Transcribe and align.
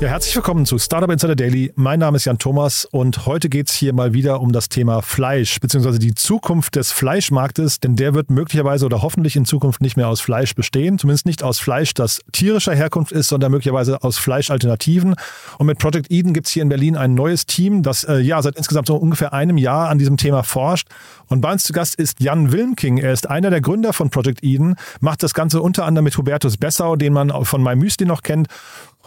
Ja, 0.00 0.06
herzlich 0.06 0.36
willkommen 0.36 0.64
zu 0.64 0.78
Startup 0.78 1.10
Insider 1.10 1.34
Daily. 1.34 1.72
Mein 1.74 1.98
Name 1.98 2.18
ist 2.18 2.24
Jan 2.24 2.38
Thomas 2.38 2.84
und 2.84 3.26
heute 3.26 3.48
geht 3.48 3.68
es 3.68 3.74
hier 3.74 3.92
mal 3.92 4.12
wieder 4.12 4.40
um 4.40 4.52
das 4.52 4.68
Thema 4.68 5.02
Fleisch, 5.02 5.58
beziehungsweise 5.58 5.98
die 5.98 6.14
Zukunft 6.14 6.76
des 6.76 6.92
Fleischmarktes, 6.92 7.80
denn 7.80 7.96
der 7.96 8.14
wird 8.14 8.30
möglicherweise 8.30 8.86
oder 8.86 9.02
hoffentlich 9.02 9.34
in 9.34 9.44
Zukunft 9.44 9.80
nicht 9.80 9.96
mehr 9.96 10.06
aus 10.06 10.20
Fleisch 10.20 10.54
bestehen, 10.54 11.00
zumindest 11.00 11.26
nicht 11.26 11.42
aus 11.42 11.58
Fleisch, 11.58 11.94
das 11.94 12.20
tierischer 12.30 12.76
Herkunft 12.76 13.10
ist, 13.10 13.26
sondern 13.26 13.50
möglicherweise 13.50 14.00
aus 14.04 14.18
Fleischalternativen. 14.18 15.16
Und 15.58 15.66
mit 15.66 15.80
Project 15.80 16.12
Eden 16.12 16.32
gibt 16.32 16.46
es 16.46 16.52
hier 16.52 16.62
in 16.62 16.68
Berlin 16.68 16.96
ein 16.96 17.14
neues 17.14 17.44
Team, 17.46 17.82
das 17.82 18.04
äh, 18.04 18.18
ja 18.18 18.40
seit 18.40 18.54
insgesamt 18.54 18.86
so 18.86 18.94
ungefähr 18.94 19.32
einem 19.32 19.58
Jahr 19.58 19.88
an 19.88 19.98
diesem 19.98 20.16
Thema 20.16 20.44
forscht. 20.44 20.86
Und 21.26 21.40
bei 21.40 21.50
uns 21.50 21.64
zu 21.64 21.72
Gast 21.72 21.96
ist 21.96 22.20
Jan 22.20 22.52
Wilmking. 22.52 22.98
Er 22.98 23.12
ist 23.12 23.28
einer 23.28 23.50
der 23.50 23.60
Gründer 23.60 23.92
von 23.92 24.10
Project 24.10 24.44
Eden, 24.44 24.76
macht 25.00 25.24
das 25.24 25.34
Ganze 25.34 25.60
unter 25.60 25.86
anderem 25.86 26.04
mit 26.04 26.16
Hubertus 26.16 26.56
Bessau, 26.56 26.94
den 26.94 27.12
man 27.12 27.32
von 27.44 27.64
MyMüsli 27.64 28.06
noch 28.06 28.22
kennt 28.22 28.46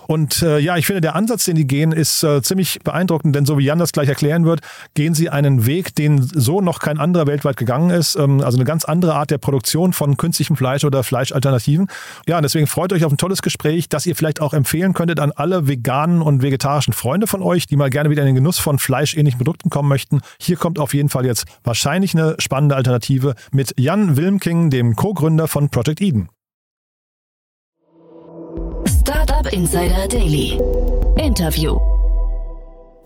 und 0.08 0.42
äh, 0.42 0.60
ja, 0.60 0.78
ich 0.78 0.86
finde, 0.86 1.02
der 1.02 1.16
Ansatz, 1.16 1.46
den 1.46 1.56
die 1.56 1.68
gehen, 1.68 1.92
ist 1.92 2.24
äh, 2.24 2.42
ziemlich 2.42 2.80
beeindruckend, 2.84 3.36
denn 3.36 3.46
so 3.46 3.58
wie 3.58 3.66
Jan 3.66 3.80
das 3.80 3.92
gleich 3.92 4.10
erklären 4.10 4.46
wird, 4.46 4.62
gehen 4.94 5.14
sie 5.14 5.30
einen 5.30 5.66
Weg, 5.66 5.96
den 5.96 6.22
so 6.22 6.62
noch 6.62 6.80
kein 6.80 7.00
anderer 7.00 7.28
weltweit 7.28 7.58
gegangen 7.58 7.90
ist. 7.90 8.16
Ähm, 8.16 8.42
also 8.42 8.58
eine 8.58 8.66
ganz 8.66 8.86
andere 8.86 9.16
Art 9.16 9.32
der 9.32 9.38
Produktion 9.38 9.94
von 9.94 10.18
künstlichem 10.18 10.56
Fleisch 10.56 10.84
oder 10.84 11.04
Fleischalternativen. 11.04 11.88
Ja, 12.28 12.38
und 12.38 12.44
deswegen 12.44 12.68
freut 12.68 12.94
euch 12.94 13.06
auf 13.06 13.12
ein 13.12 13.18
tolles 13.18 13.42
Gespräch, 13.42 13.90
das 13.90 14.06
ihr 14.06 14.16
vielleicht 14.16 14.42
auch 14.42 14.54
empfehlen 14.54 14.94
könntet 14.94 15.20
an 15.20 15.32
alle 15.32 15.68
veganen 15.68 16.22
und 16.22 16.42
vegetarischen 16.42 16.94
Freunde 16.94 17.28
von 17.28 17.42
euch, 17.42 17.68
die 17.68 17.76
mal 17.76 17.90
gerne 17.90 18.10
wieder 18.10 18.22
in 18.22 18.28
den 18.28 18.36
Genuss 18.36 18.60
von 18.60 18.80
fleischähnlichen 18.80 19.38
Produkten 19.38 19.70
kommen 19.70 19.90
möchten. 19.90 20.22
Hier 20.40 20.58
kommt 20.58 20.80
auf 20.80 20.94
jeden 20.94 21.10
Fall 21.10 21.26
jetzt 21.26 21.46
wahrscheinlich 21.64 22.16
eine 22.16 22.36
spannende 22.40 22.76
Alternative 22.76 23.36
mit 23.52 23.74
Jan 23.78 24.18
Wilmking, 24.18 24.70
dem 24.70 24.96
Co-Gründer 24.96 25.48
von 25.48 25.70
Project 25.70 26.02
Eden. 26.02 26.30
Insider 29.54 30.08
Daily. 30.08 30.58
Interview. 31.18 31.91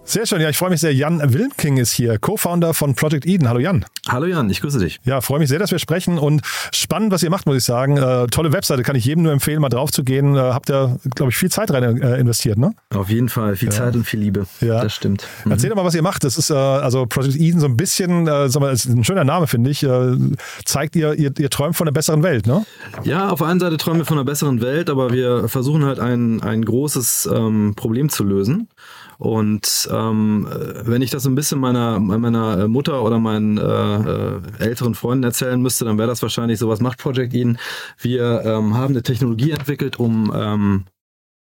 Sehr 0.08 0.28
schön, 0.28 0.40
ja, 0.40 0.50
ich 0.50 0.58
freue 0.58 0.70
mich 0.70 0.82
sehr. 0.82 0.94
Jan 0.94 1.34
Wilmking 1.34 1.78
ist 1.78 1.92
hier, 1.92 2.20
Co-Founder 2.20 2.76
von 2.76 2.94
Project 2.94 3.26
Eden. 3.26 3.50
Hallo 3.50 3.60
Jan. 3.60 3.86
Hallo 4.08 4.28
Jan, 4.28 4.48
ich 4.52 4.62
grüße 4.62 4.78
dich. 4.78 5.00
Ja, 5.04 5.20
freue 5.20 5.40
mich 5.40 5.50
sehr, 5.50 5.58
dass 5.58 5.72
wir 5.72 5.80
sprechen 5.80 6.20
und 6.20 6.44
spannend, 6.72 7.12
was 7.12 7.24
ihr 7.24 7.32
macht, 7.32 7.48
muss 7.48 7.58
ich 7.58 7.64
sagen. 7.64 7.98
Äh, 7.98 8.28
tolle 8.28 8.54
Webseite, 8.54 8.84
kann 8.84 8.96
ich 8.96 9.04
jedem 9.04 9.24
nur 9.24 9.34
empfehlen, 9.34 9.60
mal 9.60 9.70
drauf 9.70 9.90
zu 9.90 10.04
gehen. 10.04 10.36
Äh, 10.36 10.40
habt 10.40 10.70
ihr, 10.70 11.00
glaube 11.16 11.32
ich, 11.32 11.38
viel 11.38 11.50
Zeit 11.50 11.72
rein 11.72 12.00
äh, 12.04 12.20
investiert, 12.20 12.60
ne? 12.60 12.76
Auf 12.94 13.10
jeden 13.10 13.30
Fall, 13.30 13.56
viel 13.56 13.70
ja. 13.70 13.74
Zeit 13.74 13.96
und 13.96 14.06
viel 14.06 14.20
Liebe. 14.20 14.46
Ja. 14.62 14.84
Das 14.84 14.94
stimmt. 14.94 15.28
Mhm. 15.44 15.54
Erzähl 15.54 15.72
doch 15.72 15.76
mal, 15.76 15.86
was 15.86 15.96
ihr 15.96 16.04
macht. 16.04 16.24
Das 16.24 16.38
ist 16.38 16.52
äh, 16.52 16.54
also 16.54 17.08
Project 17.08 17.36
Eden 17.38 17.60
so 17.60 17.66
ein 17.66 17.76
bisschen, 17.76 18.28
äh, 18.28 18.48
sag 18.48 18.62
mal, 18.62 18.72
ist 18.72 18.86
ein 18.86 19.04
schöner 19.04 19.24
Name, 19.24 19.48
finde 19.48 19.72
ich. 19.72 19.82
Äh, 19.82 20.18
zeigt 20.66 20.96
ihr, 20.96 21.16
ihr, 21.16 21.32
ihr 21.36 21.50
träumt 21.50 21.76
von 21.76 21.88
einer 21.88 21.94
besseren 21.94 22.22
Welt, 22.22 22.46
ne? 22.46 22.64
Ja, 23.04 23.30
auf 23.30 23.40
der 23.40 23.48
einen 23.48 23.60
Seite 23.60 23.78
träumen 23.78 24.02
wir 24.02 24.06
von 24.06 24.20
einer 24.20 24.26
besseren 24.26 24.62
Welt, 24.62 24.92
aber 24.92 25.12
wir 25.12 25.50
versuchen 25.50 25.84
halt 25.84 26.00
ein, 26.00 26.44
ein 26.44 26.64
großes 26.64 27.28
ähm, 27.34 27.74
Problem 27.76 28.10
zu 28.10 28.24
lösen. 28.24 28.70
Und 29.18 29.90
ähm, 29.92 30.48
wenn 30.84 31.02
ich 31.02 31.10
das 31.10 31.24
so 31.24 31.30
ein 31.30 31.36
bisschen 31.36 31.60
meiner, 31.60 32.00
meiner 32.00 32.68
Mutter 32.68 33.04
oder 33.04 33.20
meinen 33.20 33.58
äh, 33.58 33.62
äh, 33.62 34.42
älteren 34.60 34.96
Freunden 34.96 35.24
erzählen 35.24 35.62
müsste, 35.62 35.86
dann 35.86 35.98
wäre 35.98 36.08
das 36.08 36.22
wahrscheinlich 36.22 36.60
so, 36.60 36.70
was 36.70 36.82
macht 36.82 37.00
Project 37.00 37.34
Ihnen? 37.34 37.58
Wir 38.00 38.44
ähm, 38.46 38.76
haben 38.76 38.94
eine 38.94 39.04
Technologie 39.04 39.52
entwickelt, 39.52 40.00
um 40.00 40.32
ähm, 40.36 40.86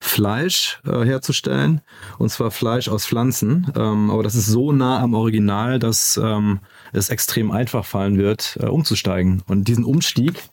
Fleisch 0.01 0.81
äh, 0.85 1.03
herzustellen, 1.03 1.81
und 2.19 2.29
zwar 2.29 2.51
Fleisch 2.51 2.89
aus 2.89 3.07
Pflanzen. 3.07 3.71
Ähm, 3.75 4.11
aber 4.11 4.23
das 4.23 4.35
ist 4.35 4.47
so 4.47 4.71
nah 4.71 4.99
am 4.99 5.13
Original, 5.13 5.79
dass 5.79 6.19
ähm, 6.21 6.59
es 6.93 7.09
extrem 7.09 7.51
einfach 7.51 7.85
fallen 7.85 8.17
wird, 8.17 8.57
äh, 8.61 8.67
umzusteigen. 8.67 9.41
Und 9.47 9.67
diesen 9.67 9.83
Umstieg, 9.83 10.43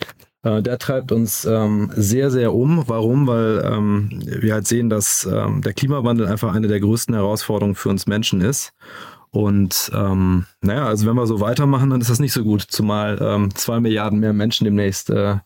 der 0.44 0.78
treibt 0.78 1.12
uns 1.12 1.44
ähm, 1.44 1.90
sehr, 1.94 2.30
sehr 2.30 2.52
um. 2.52 2.82
Warum? 2.88 3.26
Weil 3.26 3.62
ähm, 3.64 4.10
wir 4.24 4.54
halt 4.54 4.66
sehen, 4.66 4.90
dass 4.90 5.24
ähm, 5.24 5.62
der 5.62 5.72
Klimawandel 5.72 6.26
einfach 6.26 6.54
eine 6.54 6.68
der 6.68 6.80
größten 6.80 7.14
Herausforderungen 7.14 7.76
für 7.76 7.90
uns 7.90 8.06
Menschen 8.06 8.40
ist. 8.40 8.72
Und 9.32 9.90
ähm, 9.94 10.44
naja, 10.60 10.86
also 10.86 11.06
wenn 11.06 11.16
wir 11.16 11.26
so 11.26 11.40
weitermachen, 11.40 11.88
dann 11.88 12.02
ist 12.02 12.10
das 12.10 12.20
nicht 12.20 12.34
so 12.34 12.44
gut, 12.44 12.60
zumal 12.60 13.18
ähm, 13.22 13.54
zwei 13.54 13.80
Milliarden 13.80 14.20
mehr 14.20 14.34
Menschen 14.34 14.64
demnächst 14.64 15.08
äh, 15.08 15.36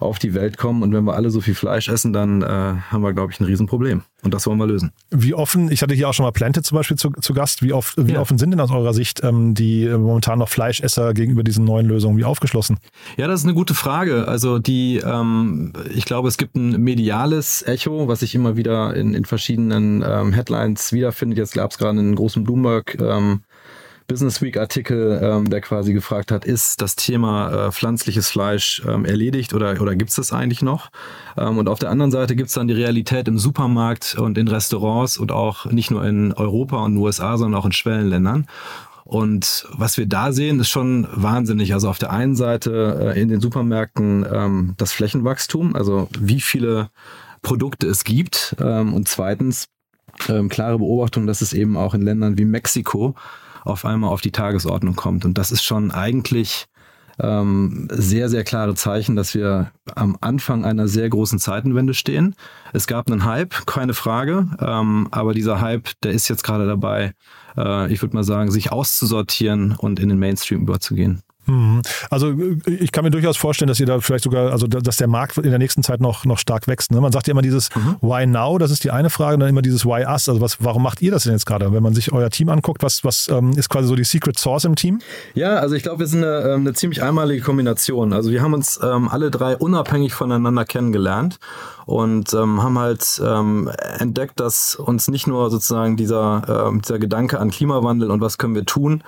auf 0.00 0.18
die 0.18 0.32
Welt 0.32 0.56
kommen. 0.56 0.82
Und 0.82 0.94
wenn 0.94 1.04
wir 1.04 1.14
alle 1.14 1.28
so 1.28 1.42
viel 1.42 1.54
Fleisch 1.54 1.88
essen, 1.88 2.14
dann 2.14 2.40
äh, 2.40 2.46
haben 2.46 3.02
wir, 3.02 3.12
glaube 3.12 3.32
ich, 3.32 3.40
ein 3.40 3.44
Riesenproblem. 3.44 4.04
Und 4.26 4.34
das 4.34 4.44
wollen 4.48 4.58
wir 4.58 4.66
lösen. 4.66 4.90
Wie 5.10 5.34
offen, 5.34 5.70
ich 5.70 5.82
hatte 5.82 5.94
hier 5.94 6.08
auch 6.08 6.12
schon 6.12 6.24
mal 6.24 6.32
Planted 6.32 6.66
zum 6.66 6.74
Beispiel 6.74 6.96
zu, 6.96 7.10
zu 7.10 7.32
Gast, 7.32 7.62
wie, 7.62 7.72
oft, 7.72 7.94
wie 7.96 8.14
ja. 8.14 8.20
offen 8.20 8.38
sind 8.38 8.50
denn 8.50 8.58
aus 8.58 8.72
eurer 8.72 8.92
Sicht 8.92 9.22
ähm, 9.22 9.54
die 9.54 9.84
äh, 9.84 9.96
momentan 9.96 10.40
noch 10.40 10.48
Fleischesser 10.48 11.14
gegenüber 11.14 11.44
diesen 11.44 11.64
neuen 11.64 11.86
Lösungen? 11.86 12.18
Wie 12.18 12.24
aufgeschlossen? 12.24 12.78
Ja, 13.16 13.28
das 13.28 13.40
ist 13.40 13.46
eine 13.46 13.54
gute 13.54 13.74
Frage. 13.74 14.26
Also 14.26 14.58
die, 14.58 14.96
ähm, 14.96 15.72
ich 15.94 16.06
glaube, 16.06 16.26
es 16.26 16.38
gibt 16.38 16.56
ein 16.56 16.82
mediales 16.82 17.62
Echo, 17.62 18.08
was 18.08 18.20
sich 18.20 18.34
immer 18.34 18.56
wieder 18.56 18.96
in, 18.96 19.14
in 19.14 19.24
verschiedenen 19.24 20.04
ähm, 20.04 20.32
Headlines 20.32 20.92
wiederfindet. 20.92 21.38
Jetzt 21.38 21.54
gab 21.54 21.70
es 21.70 21.78
gerade 21.78 22.00
einen 22.00 22.16
großen 22.16 22.42
Bloomberg 22.42 22.98
ähm, 23.00 23.42
Business 24.06 24.40
Week 24.40 24.56
Artikel, 24.56 25.20
ähm, 25.22 25.50
der 25.50 25.60
quasi 25.60 25.92
gefragt 25.92 26.30
hat, 26.30 26.44
ist 26.44 26.80
das 26.80 26.96
Thema 26.96 27.66
äh, 27.66 27.72
pflanzliches 27.72 28.30
Fleisch 28.30 28.82
ähm, 28.86 29.04
erledigt 29.04 29.52
oder, 29.52 29.80
oder 29.80 29.96
gibt 29.96 30.10
es 30.10 30.16
das 30.16 30.32
eigentlich 30.32 30.62
noch? 30.62 30.90
Ähm, 31.36 31.58
und 31.58 31.68
auf 31.68 31.78
der 31.78 31.90
anderen 31.90 32.10
Seite 32.10 32.36
gibt 32.36 32.48
es 32.48 32.54
dann 32.54 32.68
die 32.68 32.74
Realität 32.74 33.26
im 33.28 33.38
Supermarkt 33.38 34.16
und 34.18 34.38
in 34.38 34.48
Restaurants 34.48 35.18
und 35.18 35.32
auch 35.32 35.66
nicht 35.66 35.90
nur 35.90 36.04
in 36.04 36.32
Europa 36.32 36.84
und 36.84 36.96
USA, 36.96 37.36
sondern 37.36 37.60
auch 37.60 37.66
in 37.66 37.72
Schwellenländern. 37.72 38.46
Und 39.04 39.68
was 39.72 39.98
wir 39.98 40.06
da 40.06 40.32
sehen, 40.32 40.58
ist 40.58 40.68
schon 40.68 41.06
wahnsinnig. 41.12 41.74
Also 41.74 41.88
auf 41.88 41.98
der 41.98 42.10
einen 42.12 42.34
Seite 42.34 43.14
äh, 43.14 43.20
in 43.20 43.28
den 43.28 43.40
Supermärkten 43.40 44.26
ähm, 44.32 44.74
das 44.78 44.92
Flächenwachstum, 44.92 45.76
also 45.76 46.08
wie 46.18 46.40
viele 46.40 46.90
Produkte 47.42 47.86
es 47.86 48.02
gibt. 48.02 48.56
Ähm, 48.60 48.94
und 48.94 49.08
zweitens 49.08 49.68
ähm, 50.28 50.48
klare 50.48 50.78
Beobachtung, 50.78 51.26
dass 51.26 51.40
es 51.40 51.52
eben 51.52 51.76
auch 51.76 51.94
in 51.94 52.02
Ländern 52.02 52.38
wie 52.38 52.44
Mexiko 52.44 53.14
auf 53.66 53.84
einmal 53.84 54.10
auf 54.10 54.20
die 54.20 54.32
Tagesordnung 54.32 54.96
kommt. 54.96 55.24
Und 55.24 55.38
das 55.38 55.52
ist 55.52 55.62
schon 55.62 55.90
eigentlich 55.90 56.66
ähm, 57.18 57.88
sehr, 57.90 58.28
sehr 58.28 58.44
klare 58.44 58.74
Zeichen, 58.74 59.16
dass 59.16 59.34
wir 59.34 59.72
am 59.94 60.18
Anfang 60.20 60.64
einer 60.64 60.88
sehr 60.88 61.08
großen 61.08 61.38
Zeitenwende 61.38 61.94
stehen. 61.94 62.34
Es 62.72 62.86
gab 62.86 63.10
einen 63.10 63.24
Hype, 63.24 63.66
keine 63.66 63.94
Frage, 63.94 64.48
ähm, 64.60 65.08
aber 65.10 65.32
dieser 65.32 65.60
Hype, 65.60 65.88
der 66.02 66.12
ist 66.12 66.28
jetzt 66.28 66.44
gerade 66.44 66.66
dabei, 66.66 67.14
äh, 67.56 67.92
ich 67.92 68.02
würde 68.02 68.14
mal 68.14 68.24
sagen, 68.24 68.50
sich 68.50 68.70
auszusortieren 68.70 69.74
und 69.76 69.98
in 69.98 70.08
den 70.08 70.18
Mainstream 70.18 70.62
überzugehen. 70.62 71.22
Mhm. 71.46 71.82
Also 72.10 72.34
ich 72.66 72.92
kann 72.92 73.04
mir 73.04 73.10
durchaus 73.10 73.36
vorstellen, 73.36 73.68
dass 73.68 73.80
ihr 73.80 73.86
da 73.86 74.00
vielleicht 74.00 74.24
sogar, 74.24 74.52
also 74.52 74.66
dass 74.66 74.96
der 74.96 75.08
Markt 75.08 75.38
in 75.38 75.50
der 75.50 75.58
nächsten 75.58 75.82
Zeit 75.82 76.00
noch, 76.00 76.24
noch 76.24 76.38
stark 76.38 76.68
wächst. 76.68 76.90
Ne? 76.90 77.00
Man 77.00 77.12
sagt 77.12 77.26
ja 77.26 77.32
immer 77.32 77.42
dieses 77.42 77.74
mhm. 77.74 77.96
Why 78.00 78.26
now, 78.26 78.58
das 78.58 78.70
ist 78.70 78.84
die 78.84 78.90
eine 78.90 79.10
Frage, 79.10 79.34
und 79.34 79.40
dann 79.40 79.48
immer 79.48 79.62
dieses 79.62 79.84
Why 79.84 80.04
us. 80.04 80.28
Also 80.28 80.40
was, 80.40 80.62
warum 80.62 80.82
macht 80.82 81.02
ihr 81.02 81.10
das 81.10 81.24
denn 81.24 81.32
jetzt 81.32 81.46
gerade? 81.46 81.72
Wenn 81.72 81.82
man 81.82 81.94
sich 81.94 82.12
euer 82.12 82.30
Team 82.30 82.48
anguckt, 82.48 82.82
was, 82.82 83.04
was 83.04 83.28
ähm, 83.28 83.52
ist 83.52 83.68
quasi 83.68 83.88
so 83.88 83.96
die 83.96 84.04
Secret 84.04 84.38
Source 84.38 84.64
im 84.64 84.76
Team? 84.76 85.00
Ja, 85.34 85.56
also 85.56 85.74
ich 85.74 85.82
glaube, 85.82 86.00
wir 86.00 86.06
sind 86.06 86.24
eine, 86.24 86.40
ähm, 86.42 86.60
eine 86.60 86.74
ziemlich 86.74 87.02
einmalige 87.02 87.42
Kombination. 87.42 88.12
Also 88.12 88.30
wir 88.30 88.42
haben 88.42 88.54
uns 88.54 88.80
ähm, 88.82 89.08
alle 89.08 89.30
drei 89.30 89.56
unabhängig 89.56 90.14
voneinander 90.14 90.64
kennengelernt 90.64 91.38
und 91.86 92.34
ähm, 92.34 92.62
haben 92.62 92.78
halt 92.78 93.20
ähm, 93.24 93.70
entdeckt, 93.98 94.40
dass 94.40 94.74
uns 94.74 95.08
nicht 95.08 95.26
nur 95.26 95.50
sozusagen 95.50 95.96
dieser, 95.96 96.70
äh, 96.72 96.78
dieser 96.80 96.98
Gedanke 96.98 97.38
an 97.38 97.50
Klimawandel 97.50 98.10
und 98.10 98.20
was 98.20 98.38
können 98.38 98.54
wir 98.54 98.64
tun, 98.64 99.02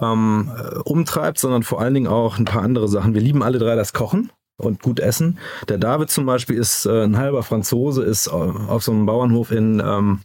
ähm, 0.00 0.50
umtreibt, 0.84 1.38
sondern 1.38 1.62
vor 1.62 1.80
allen 1.80 1.94
Dingen 1.94 2.06
auch 2.06 2.38
ein 2.38 2.44
paar 2.44 2.62
andere 2.62 2.88
Sachen. 2.88 3.14
Wir 3.14 3.20
lieben 3.20 3.42
alle 3.42 3.58
drei 3.58 3.76
das 3.76 3.92
Kochen 3.92 4.30
und 4.56 4.82
gut 4.82 5.00
essen. 5.00 5.38
Der 5.68 5.78
David 5.78 6.10
zum 6.10 6.26
Beispiel 6.26 6.56
ist 6.56 6.86
äh, 6.86 7.04
ein 7.04 7.16
halber 7.16 7.42
Franzose, 7.42 8.02
ist 8.02 8.28
auf 8.28 8.82
so 8.82 8.92
einem 8.92 9.06
Bauernhof 9.06 9.50
in 9.50 9.82
ähm, 9.84 10.20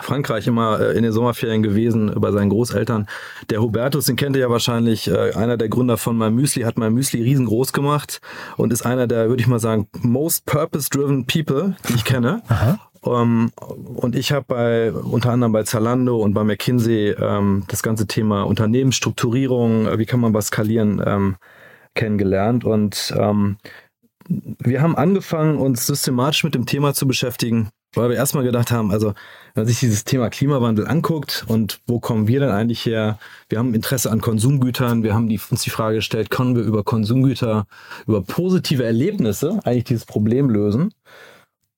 Frankreich 0.00 0.46
immer 0.46 0.80
äh, 0.80 0.96
in 0.96 1.02
den 1.02 1.12
Sommerferien 1.12 1.62
gewesen 1.62 2.12
bei 2.16 2.30
seinen 2.30 2.50
Großeltern. 2.50 3.06
Der 3.50 3.60
Hubertus, 3.60 4.06
den 4.06 4.16
kennt 4.16 4.36
ihr 4.36 4.42
ja 4.42 4.50
wahrscheinlich, 4.50 5.08
äh, 5.08 5.32
einer 5.34 5.56
der 5.56 5.68
Gründer 5.68 5.96
von 5.96 6.16
My 6.16 6.30
Müsli, 6.30 6.62
hat 6.62 6.78
My 6.78 6.90
Müsli 6.90 7.22
riesengroß 7.22 7.72
gemacht 7.72 8.20
und 8.56 8.72
ist 8.72 8.86
einer 8.86 9.06
der, 9.06 9.28
würde 9.28 9.40
ich 9.40 9.48
mal 9.48 9.58
sagen, 9.58 9.88
most 10.00 10.46
purpose-driven 10.46 11.26
people, 11.26 11.76
die 11.88 11.94
ich 11.94 12.04
kenne. 12.04 12.42
Aha. 12.48 12.78
Ähm, 13.16 13.50
und 13.94 14.16
ich 14.16 14.32
habe 14.32 14.44
bei 14.48 14.92
unter 14.92 15.30
anderem 15.30 15.52
bei 15.52 15.62
Zalando 15.62 16.18
und 16.18 16.34
bei 16.34 16.44
McKinsey 16.44 17.10
ähm, 17.10 17.64
das 17.68 17.82
ganze 17.82 18.06
Thema 18.06 18.42
Unternehmensstrukturierung, 18.42 19.86
äh, 19.86 19.98
wie 19.98 20.06
kann 20.06 20.20
man 20.20 20.34
was 20.34 20.46
skalieren, 20.48 21.02
ähm, 21.04 21.36
kennengelernt. 21.94 22.64
Und 22.64 23.12
wir 24.28 24.82
haben 24.82 24.94
angefangen, 24.94 25.58
uns 25.58 25.86
systematisch 25.86 26.44
mit 26.44 26.54
dem 26.54 26.66
Thema 26.66 26.92
zu 26.94 27.08
beschäftigen, 27.08 27.70
weil 27.94 28.10
wir 28.10 28.16
erstmal 28.16 28.44
gedacht 28.44 28.70
haben, 28.70 28.90
also 28.90 29.14
wenn 29.54 29.62
man 29.62 29.66
sich 29.66 29.80
dieses 29.80 30.04
Thema 30.04 30.28
Klimawandel 30.28 30.86
anguckt 30.86 31.44
und 31.48 31.80
wo 31.86 31.98
kommen 31.98 32.28
wir 32.28 32.40
denn 32.40 32.50
eigentlich 32.50 32.84
her? 32.84 33.18
Wir 33.48 33.58
haben 33.58 33.74
Interesse 33.74 34.10
an 34.10 34.20
Konsumgütern, 34.20 35.02
wir 35.02 35.14
haben 35.14 35.28
die, 35.28 35.40
uns 35.50 35.62
die 35.62 35.70
Frage 35.70 35.96
gestellt, 35.96 36.30
können 36.30 36.56
wir 36.56 36.62
über 36.62 36.84
Konsumgüter, 36.84 37.66
über 38.06 38.22
positive 38.22 38.84
Erlebnisse 38.84 39.60
eigentlich 39.64 39.84
dieses 39.84 40.04
Problem 40.04 40.50
lösen? 40.50 40.92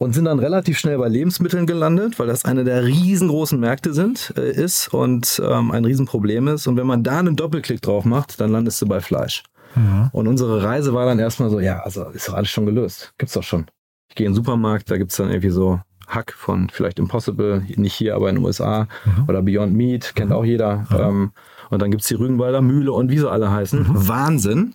Und 0.01 0.15
sind 0.15 0.25
dann 0.25 0.39
relativ 0.39 0.79
schnell 0.79 0.97
bei 0.97 1.09
Lebensmitteln 1.09 1.67
gelandet, 1.67 2.19
weil 2.19 2.27
das 2.27 2.47
eine 2.47 2.65
der 2.65 2.87
riesengroßen 2.87 3.61
Märkte 3.61 3.93
sind, 3.93 4.33
äh, 4.35 4.51
ist 4.51 4.89
und 4.95 5.43
ähm, 5.45 5.71
ein 5.73 5.85
Riesenproblem 5.85 6.49
ist. 6.49 6.67
Und 6.67 6.79
wenn 6.79 6.87
man 6.87 7.05
da 7.05 7.19
einen 7.19 7.37
Doppelklick 7.37 7.83
drauf 7.83 8.07
macht, 8.07 8.41
dann 8.41 8.51
landest 8.51 8.81
du 8.81 8.87
bei 8.87 9.01
Fleisch. 9.01 9.43
Mhm. 9.75 10.09
Und 10.13 10.27
unsere 10.27 10.63
Reise 10.63 10.95
war 10.95 11.05
dann 11.05 11.19
erstmal 11.19 11.51
so, 11.51 11.61
ja, 11.61 11.81
also 11.81 12.05
ist 12.09 12.29
doch 12.29 12.35
alles 12.35 12.49
schon 12.49 12.65
gelöst. 12.65 13.13
Gibt's 13.19 13.35
doch 13.35 13.43
schon. 13.43 13.67
Ich 14.09 14.15
gehe 14.15 14.27
in 14.27 14.33
den 14.33 14.37
Supermarkt, 14.37 14.91
da 14.91 14.97
gibt's 14.97 15.19
dann 15.19 15.29
irgendwie 15.29 15.51
so 15.51 15.81
Hack 16.09 16.33
von 16.33 16.71
vielleicht 16.71 16.99
Impossible, 16.99 17.63
nicht 17.77 17.93
hier, 17.93 18.17
aber 18.17 18.31
in 18.31 18.37
den 18.37 18.45
USA 18.45 18.89
mhm. 19.05 19.27
oder 19.29 19.43
Beyond 19.43 19.75
Meat, 19.75 20.15
kennt 20.15 20.31
mhm. 20.31 20.37
auch 20.37 20.47
jeder. 20.47 20.87
Ähm, 20.99 21.33
und 21.71 21.81
dann 21.81 21.91
gibt's 21.91 22.09
die 22.09 22.15
Rügenwalder 22.15 22.61
Mühle 22.61 22.93
und 22.93 23.11
wie 23.11 23.19
sie 23.19 23.31
alle 23.31 23.51
heißen. 23.51 23.81
Mhm. 23.81 24.09
Wahnsinn. 24.09 24.75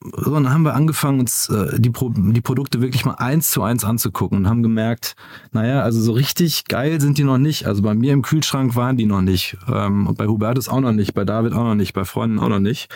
So, 0.00 0.34
und 0.34 0.44
dann 0.44 0.52
haben 0.52 0.62
wir 0.62 0.74
angefangen, 0.74 1.20
uns 1.20 1.48
äh, 1.48 1.78
die, 1.78 1.90
Pro 1.90 2.10
die 2.10 2.40
Produkte 2.40 2.80
wirklich 2.80 3.04
mal 3.04 3.14
eins 3.14 3.50
zu 3.50 3.62
eins 3.62 3.84
anzugucken 3.84 4.38
und 4.38 4.48
haben 4.48 4.62
gemerkt, 4.62 5.16
naja, 5.52 5.82
also 5.82 6.00
so 6.00 6.12
richtig 6.12 6.64
geil 6.66 7.00
sind 7.00 7.18
die 7.18 7.24
noch 7.24 7.38
nicht. 7.38 7.66
Also 7.66 7.82
bei 7.82 7.94
mir 7.94 8.12
im 8.12 8.22
Kühlschrank 8.22 8.76
waren 8.76 8.96
die 8.96 9.06
noch 9.06 9.22
nicht. 9.22 9.56
Ähm, 9.68 10.06
und 10.06 10.16
bei 10.16 10.26
Hubertus 10.26 10.68
auch 10.68 10.80
noch 10.80 10.92
nicht, 10.92 11.14
bei 11.14 11.24
David 11.24 11.52
auch 11.52 11.64
noch 11.64 11.74
nicht, 11.74 11.92
bei 11.92 12.04
Freunden 12.04 12.38
auch 12.38 12.48
noch 12.48 12.60
nicht. 12.60 12.88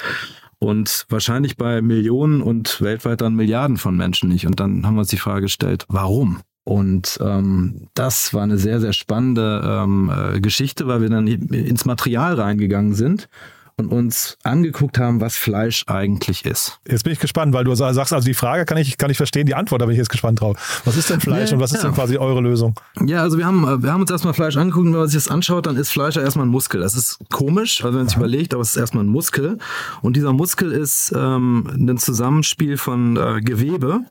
Und 0.58 1.06
wahrscheinlich 1.08 1.56
bei 1.56 1.80
Millionen 1.80 2.42
und 2.42 2.80
weltweit 2.82 3.22
dann 3.22 3.34
Milliarden 3.34 3.78
von 3.78 3.96
Menschen 3.96 4.28
nicht. 4.28 4.46
Und 4.46 4.60
dann 4.60 4.86
haben 4.86 4.94
wir 4.94 5.00
uns 5.00 5.08
die 5.08 5.16
Frage 5.16 5.42
gestellt, 5.42 5.86
warum? 5.88 6.40
Und 6.70 7.18
ähm, 7.20 7.88
das 7.94 8.32
war 8.32 8.44
eine 8.44 8.56
sehr, 8.56 8.78
sehr 8.78 8.92
spannende 8.92 9.60
ähm, 9.64 10.08
äh, 10.08 10.40
Geschichte, 10.40 10.86
weil 10.86 11.00
wir 11.00 11.10
dann 11.10 11.26
ins 11.26 11.84
Material 11.84 12.34
reingegangen 12.34 12.94
sind 12.94 13.28
und 13.76 13.88
uns 13.88 14.38
angeguckt 14.44 14.96
haben, 14.96 15.20
was 15.20 15.36
Fleisch 15.36 15.84
eigentlich 15.88 16.44
ist. 16.44 16.78
Jetzt 16.88 17.02
bin 17.02 17.12
ich 17.12 17.18
gespannt, 17.18 17.54
weil 17.54 17.64
du 17.64 17.74
sagst, 17.74 18.12
also 18.12 18.24
die 18.24 18.34
Frage 18.34 18.66
kann 18.66 18.78
ich, 18.78 18.98
kann 18.98 19.10
ich 19.10 19.16
verstehen, 19.16 19.46
die 19.46 19.56
Antwort, 19.56 19.82
da 19.82 19.86
bin 19.86 19.94
ich 19.94 19.98
jetzt 19.98 20.10
gespannt 20.10 20.42
drauf. 20.42 20.82
Was 20.84 20.96
ist 20.96 21.10
denn 21.10 21.18
Fleisch 21.18 21.50
ja, 21.50 21.56
und 21.56 21.60
was 21.60 21.72
ist 21.72 21.82
denn 21.82 21.92
quasi 21.92 22.18
eure 22.18 22.40
Lösung? 22.40 22.78
Ja, 23.04 23.22
also 23.22 23.36
wir 23.36 23.46
haben, 23.46 23.82
wir 23.82 23.92
haben 23.92 24.02
uns 24.02 24.10
erstmal 24.12 24.34
Fleisch 24.34 24.56
angeguckt 24.56 24.86
und 24.86 24.92
wenn 24.92 25.00
man 25.00 25.08
sich 25.08 25.24
das 25.24 25.28
anschaut, 25.28 25.66
dann 25.66 25.76
ist 25.76 25.90
Fleisch 25.90 26.14
ja 26.14 26.22
erstmal 26.22 26.46
ein 26.46 26.50
Muskel. 26.50 26.82
Das 26.82 26.94
ist 26.94 27.18
komisch, 27.30 27.82
also 27.82 27.94
wenn 27.94 28.02
man 28.02 28.08
sich 28.08 28.16
überlegt, 28.16 28.54
aber 28.54 28.62
es 28.62 28.70
ist 28.70 28.76
erstmal 28.76 29.02
ein 29.02 29.08
Muskel. 29.10 29.58
Und 30.02 30.14
dieser 30.14 30.32
Muskel 30.32 30.70
ist 30.70 31.12
ähm, 31.16 31.68
ein 31.68 31.98
Zusammenspiel 31.98 32.76
von 32.76 33.16
äh, 33.16 33.40
Gewebe 33.40 34.02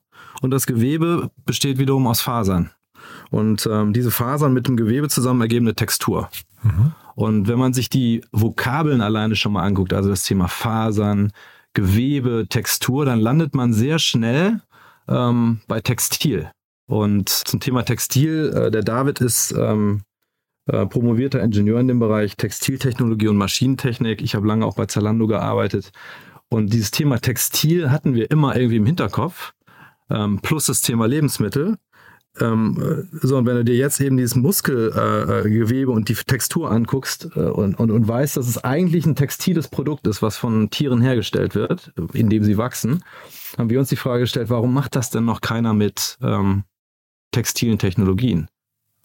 und 0.42 0.52
das 0.52 0.66
Gewebe 0.66 1.32
besteht 1.46 1.78
wiederum 1.78 2.08
aus 2.08 2.22
Fasern. 2.22 2.72
Und 3.30 3.68
ähm, 3.72 3.94
diese 3.94 4.12
Fasern 4.12 4.54
mit 4.54 4.68
dem 4.68 4.78
Gewebe 4.78 5.08
zusammen 5.10 5.42
ergeben 5.42 5.68
eine 5.68 5.76
Textur. 5.76 6.30
Mhm. 6.64 6.94
Und 7.16 7.48
wenn 7.48 7.60
man 7.60 7.74
sich 7.74 7.90
die 7.90 8.22
Vokabeln 8.32 9.02
alleine 9.02 9.36
schon 9.36 9.54
mal 9.54 9.64
anguckt, 9.64 9.94
also 9.94 10.10
das 10.10 10.24
Thema 10.24 10.48
Fasern, 10.48 11.32
Gewebe, 11.74 12.48
Textur, 12.50 13.06
dann 13.06 13.20
landet 13.20 13.56
man 13.56 13.74
sehr 13.74 14.00
schnell 14.00 14.62
ähm, 15.08 15.62
bei 15.68 15.82
Textil. 15.82 16.50
Und 16.88 17.30
zum 17.30 17.60
Thema 17.60 17.84
Textil, 17.84 18.52
äh, 18.56 18.72
der 18.72 18.82
David 18.82 19.22
ist 19.22 19.52
ähm, 19.52 20.02
äh, 20.66 20.86
promovierter 20.86 21.42
Ingenieur 21.42 21.80
in 21.80 21.88
dem 21.88 22.00
Bereich 22.00 22.36
Textiltechnologie 22.36 23.28
und 23.28 23.38
Maschinentechnik. 23.38 24.22
Ich 24.22 24.34
habe 24.34 24.48
lange 24.48 24.66
auch 24.66 24.76
bei 24.76 24.88
Zalando 24.88 25.28
gearbeitet. 25.28 25.92
Und 26.50 26.74
dieses 26.74 26.90
Thema 26.90 27.20
Textil 27.20 27.92
hatten 27.92 28.16
wir 28.16 28.32
immer 28.32 28.56
irgendwie 28.56 28.78
im 28.78 28.86
Hinterkopf 28.86 29.54
ähm, 30.10 30.40
plus 30.42 30.66
das 30.66 30.82
Thema 30.82 31.08
Lebensmittel. 31.08 31.78
Ähm, 32.40 33.08
so, 33.22 33.38
und 33.38 33.46
wenn 33.46 33.56
du 33.56 33.66
dir 33.66 33.76
jetzt 33.76 34.00
eben 34.00 34.18
dieses 34.18 34.36
Muskelgewebe 34.36 35.92
äh, 35.92 35.96
und 35.96 36.10
die 36.10 36.14
Textur 36.14 36.72
anguckst 36.72 37.30
äh, 37.36 37.40
und, 37.40 37.76
und, 37.80 37.92
und 37.92 38.08
weißt, 38.08 38.38
dass 38.38 38.48
es 38.48 38.64
eigentlich 38.64 39.06
ein 39.06 39.16
textiles 39.16 39.68
Produkt 39.68 40.08
ist, 40.08 40.22
was 40.22 40.38
von 40.38 40.70
Tieren 40.70 41.02
hergestellt 41.02 41.56
wird, 41.56 41.92
indem 42.14 42.44
sie 42.44 42.58
wachsen, 42.58 43.04
haben 43.58 43.70
wir 43.70 43.80
uns 43.80 43.90
die 43.90 43.96
Frage 43.96 44.22
gestellt, 44.22 44.50
warum 44.50 44.74
macht 44.74 44.96
das 44.96 45.10
denn 45.10 45.26
noch 45.26 45.42
keiner 45.42 45.74
mit 45.74 46.18
ähm, 46.22 46.64
textilen 47.32 47.80
Technologien? 47.80 48.48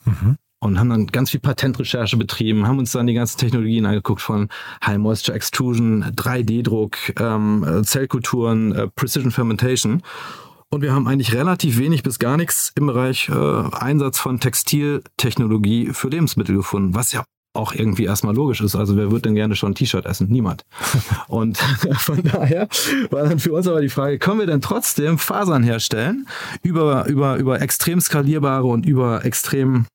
Mhm. 0.04 0.36
Und 0.60 0.78
haben 0.78 0.88
dann 0.88 1.06
ganz 1.08 1.30
viel 1.30 1.40
Patentrecherche 1.40 2.16
betrieben, 2.16 2.66
haben 2.66 2.78
uns 2.78 2.92
dann 2.92 3.06
die 3.06 3.12
ganzen 3.12 3.38
Technologien 3.38 3.84
angeguckt 3.84 4.22
von 4.22 4.48
High 4.84 4.96
Moisture 4.96 5.36
Extrusion, 5.36 6.04
3D-Druck, 6.04 6.96
ähm, 7.20 7.82
Zellkulturen, 7.84 8.72
äh, 8.72 8.88
Precision 8.88 9.30
Fermentation 9.30 10.02
und 10.74 10.82
wir 10.82 10.92
haben 10.92 11.06
eigentlich 11.06 11.32
relativ 11.32 11.78
wenig 11.78 12.02
bis 12.02 12.18
gar 12.18 12.36
nichts 12.36 12.72
im 12.74 12.86
Bereich 12.86 13.28
äh, 13.28 13.32
Einsatz 13.32 14.18
von 14.18 14.40
Textiltechnologie 14.40 15.90
für 15.92 16.08
Lebensmittel 16.08 16.56
gefunden, 16.56 16.94
was 16.94 17.12
ja 17.12 17.24
auch 17.54 17.72
irgendwie 17.72 18.04
erstmal 18.04 18.34
logisch 18.34 18.60
ist. 18.60 18.74
Also 18.74 18.96
wer 18.96 19.12
wird 19.12 19.24
denn 19.24 19.36
gerne 19.36 19.54
schon 19.54 19.70
ein 19.70 19.74
T-Shirt 19.76 20.04
essen? 20.04 20.28
Niemand. 20.28 20.64
Und 21.28 21.58
von 21.58 22.22
daher 22.24 22.68
war 23.10 23.22
dann 23.22 23.38
für 23.38 23.52
uns 23.52 23.68
aber 23.68 23.80
die 23.80 23.88
Frage, 23.88 24.18
können 24.18 24.40
wir 24.40 24.46
denn 24.46 24.60
trotzdem 24.60 25.18
Fasern 25.18 25.62
herstellen 25.62 26.26
über, 26.62 27.06
über, 27.06 27.36
über 27.36 27.62
extrem 27.62 28.00
skalierbare 28.00 28.64
und 28.64 28.84
über 28.84 29.24
extrem 29.24 29.86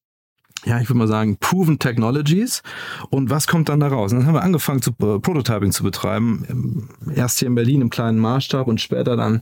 ja, 0.65 0.81
ich 0.81 0.89
würde 0.89 0.97
mal 0.97 1.07
sagen, 1.07 1.37
proven 1.37 1.79
Technologies. 1.79 2.63
Und 3.09 3.29
was 3.29 3.47
kommt 3.47 3.69
dann 3.69 3.79
da 3.79 3.87
raus? 3.87 4.11
Und 4.11 4.19
dann 4.19 4.27
haben 4.27 4.33
wir 4.33 4.43
angefangen, 4.43 4.81
zu, 4.81 4.91
äh, 4.91 5.17
Prototyping 5.19 5.71
zu 5.71 5.83
betreiben. 5.83 6.89
Erst 7.15 7.39
hier 7.39 7.47
in 7.47 7.55
Berlin 7.55 7.79
im 7.79 7.89
kleinen 7.89 8.19
Maßstab 8.19 8.67
und 8.67 8.81
später 8.81 9.15
dann 9.15 9.41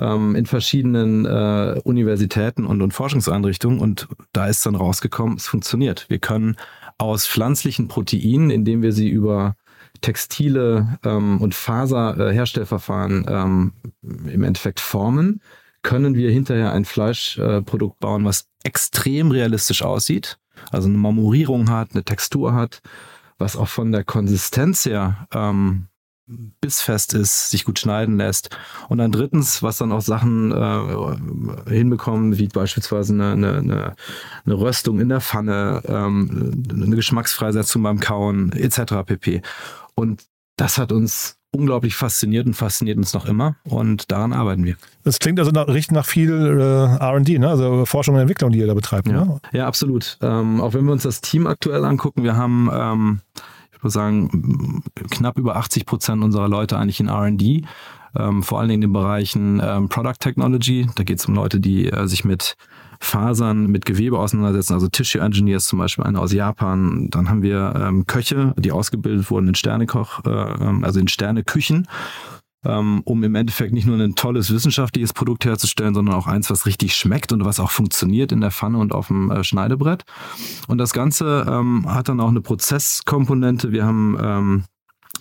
ähm, 0.00 0.34
in 0.34 0.46
verschiedenen 0.46 1.24
äh, 1.24 1.80
Universitäten 1.84 2.66
und, 2.66 2.82
und 2.82 2.92
Forschungseinrichtungen 2.92 3.80
und 3.80 4.08
da 4.32 4.46
ist 4.46 4.64
dann 4.66 4.74
rausgekommen, 4.74 5.36
es 5.36 5.46
funktioniert. 5.46 6.06
Wir 6.08 6.18
können 6.18 6.56
aus 6.98 7.26
pflanzlichen 7.26 7.88
Proteinen, 7.88 8.50
indem 8.50 8.82
wir 8.82 8.92
sie 8.92 9.08
über 9.08 9.56
textile 10.00 10.98
ähm, 11.04 11.40
und 11.40 11.54
Faserherstellverfahren 11.54 13.26
äh, 13.26 13.32
ähm, 13.32 13.72
im 14.02 14.42
Endeffekt 14.42 14.80
formen, 14.80 15.40
können 15.82 16.14
wir 16.14 16.30
hinterher 16.30 16.72
ein 16.72 16.84
Fleischprodukt 16.84 17.96
äh, 17.96 18.00
bauen, 18.00 18.24
was 18.24 18.48
extrem 18.64 19.30
realistisch 19.30 19.82
aussieht, 19.82 20.38
also 20.70 20.88
eine 20.88 20.98
Marmorierung 20.98 21.70
hat, 21.70 21.90
eine 21.92 22.04
Textur 22.04 22.54
hat, 22.54 22.80
was 23.38 23.56
auch 23.56 23.68
von 23.68 23.92
der 23.92 24.04
Konsistenz 24.04 24.84
her 24.84 25.28
ähm, 25.32 25.86
bissfest 26.60 27.14
ist, 27.14 27.50
sich 27.50 27.64
gut 27.64 27.78
schneiden 27.78 28.16
lässt. 28.16 28.50
Und 28.88 28.98
dann 28.98 29.12
drittens, 29.12 29.62
was 29.62 29.78
dann 29.78 29.92
auch 29.92 30.00
Sachen 30.00 30.52
äh, 30.52 31.70
hinbekommen, 31.70 32.38
wie 32.38 32.48
beispielsweise 32.48 33.14
eine, 33.14 33.32
eine, 33.32 33.94
eine, 34.44 34.54
Röstung 34.54 35.00
in 35.00 35.08
der 35.08 35.20
Pfanne, 35.20 35.82
ähm, 35.86 36.64
eine 36.70 36.96
Geschmacksfreisetzung 36.96 37.82
beim 37.82 38.00
Kauen 38.00 38.52
etc. 38.52 39.04
pp. 39.06 39.42
Und 39.94 40.24
das 40.56 40.78
hat 40.78 40.92
uns 40.92 41.38
unglaublich 41.50 41.94
fasziniert 41.94 42.46
und 42.46 42.54
fasziniert 42.54 42.98
uns 42.98 43.14
noch 43.14 43.24
immer 43.24 43.56
und 43.64 44.10
daran 44.10 44.34
arbeiten 44.34 44.64
wir. 44.64 44.76
Das 45.02 45.18
klingt 45.18 45.38
also 45.38 45.50
nach, 45.50 45.66
richtig 45.68 45.92
nach 45.92 46.04
viel 46.04 46.30
äh, 46.30 47.02
R&D, 47.02 47.38
ne? 47.38 47.48
also 47.48 47.86
Forschung 47.86 48.16
und 48.16 48.20
Entwicklung, 48.20 48.52
die 48.52 48.58
ihr 48.58 48.66
da 48.66 48.74
betreibt. 48.74 49.08
Ja, 49.08 49.24
ne? 49.24 49.40
ja 49.52 49.66
absolut. 49.66 50.18
Ähm, 50.20 50.60
auch 50.60 50.74
wenn 50.74 50.84
wir 50.84 50.92
uns 50.92 51.04
das 51.04 51.22
Team 51.22 51.46
aktuell 51.46 51.84
angucken, 51.84 52.22
wir 52.22 52.36
haben 52.36 52.68
ähm, 52.72 53.20
ich 53.78 53.84
würde 53.84 53.92
sagen, 53.92 54.82
knapp 55.10 55.38
über 55.38 55.56
80 55.56 55.86
Prozent 55.86 56.24
unserer 56.24 56.48
Leute 56.48 56.76
eigentlich 56.76 57.00
in 57.00 57.08
RD. 57.08 57.64
Ähm, 58.16 58.42
vor 58.42 58.58
allen 58.58 58.68
Dingen 58.68 58.82
in 58.82 58.88
den 58.88 58.92
Bereichen 58.92 59.60
ähm, 59.64 59.88
Product 59.88 60.18
Technology. 60.18 60.88
Da 60.96 61.04
geht 61.04 61.20
es 61.20 61.26
um 61.26 61.34
Leute, 61.34 61.60
die 61.60 61.90
äh, 61.90 62.08
sich 62.08 62.24
mit 62.24 62.56
Fasern, 63.00 63.66
mit 63.66 63.84
Gewebe 63.84 64.18
auseinandersetzen, 64.18 64.74
also 64.74 64.88
Tissue 64.88 65.20
Engineers 65.20 65.66
zum 65.66 65.78
Beispiel, 65.78 66.04
einer 66.04 66.20
aus 66.20 66.32
Japan. 66.32 67.08
Dann 67.10 67.28
haben 67.28 67.42
wir 67.42 67.74
ähm, 67.76 68.06
Köche, 68.06 68.54
die 68.58 68.72
ausgebildet 68.72 69.30
wurden 69.30 69.48
in 69.48 69.54
Sternekoch, 69.54 70.24
äh, 70.24 70.30
ähm, 70.30 70.82
also 70.82 70.98
in 70.98 71.06
Sterneküchen 71.06 71.86
um 72.62 73.22
im 73.22 73.34
Endeffekt 73.34 73.72
nicht 73.72 73.86
nur 73.86 73.98
ein 73.98 74.14
tolles 74.16 74.52
wissenschaftliches 74.52 75.12
Produkt 75.12 75.44
herzustellen, 75.44 75.94
sondern 75.94 76.14
auch 76.14 76.26
eins, 76.26 76.50
was 76.50 76.66
richtig 76.66 76.96
schmeckt 76.96 77.32
und 77.32 77.44
was 77.44 77.60
auch 77.60 77.70
funktioniert 77.70 78.32
in 78.32 78.40
der 78.40 78.50
Pfanne 78.50 78.78
und 78.78 78.92
auf 78.92 79.08
dem 79.08 79.30
äh, 79.30 79.44
Schneidebrett. 79.44 80.04
Und 80.66 80.78
das 80.78 80.92
Ganze 80.92 81.46
ähm, 81.48 81.86
hat 81.92 82.08
dann 82.08 82.20
auch 82.20 82.28
eine 82.28 82.40
Prozesskomponente. 82.40 83.70
Wir 83.70 83.84
haben 83.84 84.18
ähm, 84.20 84.64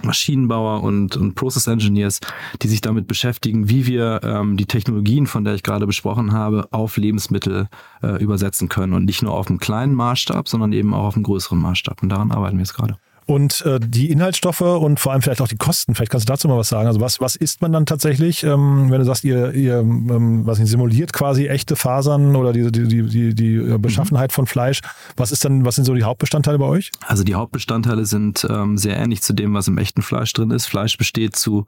Maschinenbauer 0.03 0.83
und, 0.83 1.17
und 1.17 1.35
Process 1.35 1.67
Engineers, 1.67 2.19
die 2.61 2.67
sich 2.67 2.81
damit 2.81 3.07
beschäftigen, 3.07 3.69
wie 3.69 3.87
wir 3.87 4.21
ähm, 4.23 4.57
die 4.57 4.65
Technologien, 4.65 5.27
von 5.27 5.43
der 5.43 5.55
ich 5.55 5.63
gerade 5.63 5.87
besprochen 5.87 6.33
habe, 6.33 6.67
auf 6.71 6.97
Lebensmittel 6.97 7.67
äh, 8.03 8.21
übersetzen 8.21 8.69
können 8.69 8.93
und 8.93 9.05
nicht 9.05 9.23
nur 9.23 9.33
auf 9.33 9.47
einem 9.47 9.59
kleinen 9.59 9.95
Maßstab, 9.95 10.47
sondern 10.47 10.73
eben 10.73 10.93
auch 10.93 11.05
auf 11.05 11.15
einem 11.15 11.23
größeren 11.23 11.59
Maßstab. 11.59 12.03
Und 12.03 12.09
daran 12.09 12.31
arbeiten 12.31 12.57
wir 12.57 12.63
jetzt 12.63 12.75
gerade. 12.75 12.97
Und 13.27 13.61
äh, 13.65 13.77
die 13.81 14.09
Inhaltsstoffe 14.09 14.61
und 14.61 15.01
vor 15.01 15.11
allem 15.11 15.21
vielleicht 15.21 15.41
auch 15.41 15.49
die 15.49 15.57
Kosten, 15.57 15.93
vielleicht 15.93 16.11
kannst 16.11 16.29
du 16.29 16.31
dazu 16.31 16.47
mal 16.47 16.57
was 16.57 16.69
sagen. 16.69 16.87
Also 16.87 17.01
was, 17.01 17.19
was 17.19 17.35
isst 17.35 17.61
man 17.61 17.73
dann 17.73 17.85
tatsächlich, 17.85 18.43
ähm, 18.43 18.89
wenn 18.89 18.99
du 18.99 19.05
sagst, 19.05 19.25
ihr, 19.25 19.53
ihr 19.53 19.79
ähm, 19.79 20.45
was 20.45 20.59
nicht, 20.59 20.69
simuliert 20.69 21.11
quasi 21.11 21.47
echte 21.47 21.75
Fasern 21.75 22.37
oder 22.37 22.53
die, 22.53 22.71
die, 22.71 22.87
die, 22.87 23.35
die 23.35 23.55
äh, 23.55 23.77
Beschaffenheit 23.77 24.31
mhm. 24.31 24.35
von 24.35 24.47
Fleisch. 24.47 24.79
Was 25.17 25.33
ist 25.33 25.43
dann, 25.43 25.65
was 25.65 25.75
sind 25.75 25.83
so 25.83 25.93
die 25.93 26.03
Hauptbestandteile 26.03 26.57
bei 26.57 26.65
euch? 26.65 26.93
Also 27.05 27.25
die 27.25 27.35
Hauptbestandteile 27.35 28.05
sind 28.05 28.47
ähm, 28.49 28.77
sehr 28.77 28.95
ähnlich 28.97 29.21
zu 29.21 29.33
dem, 29.33 29.53
was 29.53 29.67
im 29.67 29.77
echten 29.77 30.03
Fleisch 30.03 30.31
drin 30.31 30.51
ist. 30.51 30.65
Fleisch 30.65 30.97
besteht 30.97 31.35
zu 31.35 31.65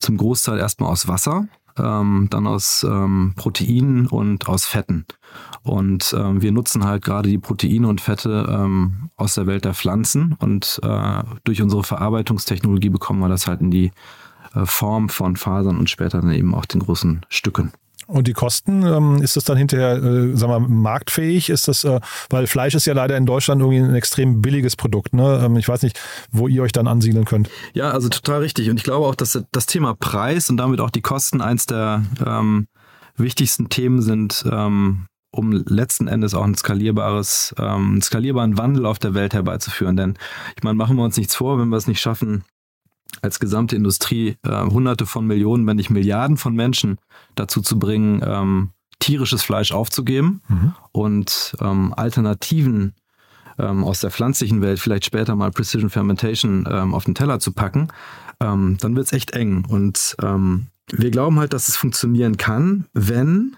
zum 0.00 0.16
Großteil 0.16 0.58
erstmal 0.58 0.90
aus 0.90 1.06
Wasser, 1.06 1.46
ähm, 1.78 2.28
dann 2.30 2.46
aus 2.46 2.82
ähm, 2.82 3.34
Proteinen 3.36 4.06
und 4.08 4.48
aus 4.48 4.64
Fetten. 4.64 5.06
Und 5.62 6.14
ähm, 6.18 6.40
wir 6.40 6.52
nutzen 6.52 6.84
halt 6.84 7.04
gerade 7.04 7.28
die 7.28 7.38
Proteine 7.38 7.86
und 7.88 8.00
Fette 8.00 8.46
ähm, 8.48 9.10
aus 9.16 9.34
der 9.34 9.46
Welt 9.46 9.64
der 9.64 9.74
Pflanzen 9.74 10.34
und 10.38 10.80
äh, 10.82 11.22
durch 11.44 11.60
unsere 11.60 11.84
Verarbeitungstechnologie 11.84 12.88
bekommen 12.88 13.20
wir 13.20 13.28
das 13.28 13.46
halt 13.46 13.60
in 13.60 13.70
die 13.70 13.92
äh, 14.54 14.64
Form 14.64 15.10
von 15.10 15.36
Fasern 15.36 15.78
und 15.78 15.90
später 15.90 16.20
dann 16.20 16.32
eben 16.32 16.54
auch 16.54 16.64
den 16.64 16.80
großen 16.80 17.26
Stücken. 17.28 17.72
Und 18.06 18.26
die 18.26 18.32
Kosten, 18.32 18.84
ähm, 18.84 19.22
ist 19.22 19.36
das 19.36 19.44
dann 19.44 19.56
hinterher, 19.56 20.02
äh, 20.02 20.36
sagen 20.36 20.52
wir, 20.52 20.60
marktfähig? 20.60 21.48
Ist 21.48 21.68
das, 21.68 21.84
äh, 21.84 22.00
weil 22.28 22.48
Fleisch 22.48 22.74
ist 22.74 22.86
ja 22.86 22.94
leider 22.94 23.16
in 23.16 23.24
Deutschland 23.24 23.60
irgendwie 23.60 23.78
ein 23.78 23.94
extrem 23.94 24.42
billiges 24.42 24.74
Produkt. 24.74 25.14
Ne? 25.14 25.42
Ähm, 25.44 25.56
ich 25.56 25.68
weiß 25.68 25.82
nicht, 25.82 26.00
wo 26.32 26.48
ihr 26.48 26.62
euch 26.62 26.72
dann 26.72 26.88
ansiedeln 26.88 27.24
könnt. 27.24 27.48
Ja, 27.72 27.90
also 27.90 28.08
total 28.08 28.40
richtig. 28.40 28.68
Und 28.68 28.78
ich 28.78 28.82
glaube 28.82 29.06
auch, 29.06 29.14
dass 29.14 29.40
das 29.52 29.66
Thema 29.66 29.94
Preis 29.94 30.50
und 30.50 30.56
damit 30.56 30.80
auch 30.80 30.90
die 30.90 31.02
Kosten 31.02 31.40
eins 31.40 31.66
der 31.66 32.02
ähm, 32.26 32.66
wichtigsten 33.16 33.68
Themen 33.68 34.02
sind, 34.02 34.44
ähm, 34.50 35.06
um 35.32 35.52
letzten 35.52 36.08
Endes 36.08 36.34
auch 36.34 36.44
ein 36.44 36.54
skalierbares, 36.54 37.54
ähm, 37.58 37.92
einen 37.92 38.02
skalierbaren 38.02 38.58
Wandel 38.58 38.86
auf 38.86 38.98
der 38.98 39.14
Welt 39.14 39.32
herbeizuführen. 39.34 39.96
Denn 39.96 40.14
ich 40.56 40.62
meine, 40.62 40.76
machen 40.76 40.96
wir 40.96 41.04
uns 41.04 41.16
nichts 41.16 41.34
vor, 41.34 41.58
wenn 41.58 41.68
wir 41.68 41.76
es 41.76 41.86
nicht 41.86 42.00
schaffen, 42.00 42.44
als 43.22 43.40
gesamte 43.40 43.76
Industrie 43.76 44.36
äh, 44.42 44.64
Hunderte 44.66 45.06
von 45.06 45.26
Millionen, 45.26 45.66
wenn 45.66 45.76
nicht 45.76 45.90
Milliarden 45.90 46.36
von 46.36 46.54
Menschen 46.54 46.98
dazu 47.34 47.60
zu 47.60 47.78
bringen, 47.78 48.22
ähm, 48.24 48.70
tierisches 48.98 49.42
Fleisch 49.42 49.72
aufzugeben 49.72 50.42
mhm. 50.48 50.74
und 50.92 51.56
ähm, 51.60 51.94
Alternativen 51.96 52.94
ähm, 53.58 53.84
aus 53.84 54.00
der 54.00 54.10
pflanzlichen 54.10 54.62
Welt, 54.62 54.78
vielleicht 54.78 55.04
später 55.04 55.34
mal 55.36 55.50
Precision 55.50 55.90
Fermentation 55.90 56.68
ähm, 56.70 56.94
auf 56.94 57.04
den 57.04 57.14
Teller 57.14 57.40
zu 57.40 57.52
packen, 57.52 57.88
ähm, 58.40 58.76
dann 58.80 58.96
wird 58.96 59.06
es 59.06 59.12
echt 59.12 59.32
eng. 59.32 59.64
Und 59.66 60.16
ähm, 60.22 60.68
wir 60.92 61.10
glauben 61.10 61.38
halt, 61.38 61.52
dass 61.52 61.68
es 61.68 61.76
funktionieren 61.76 62.36
kann, 62.36 62.86
wenn 62.92 63.56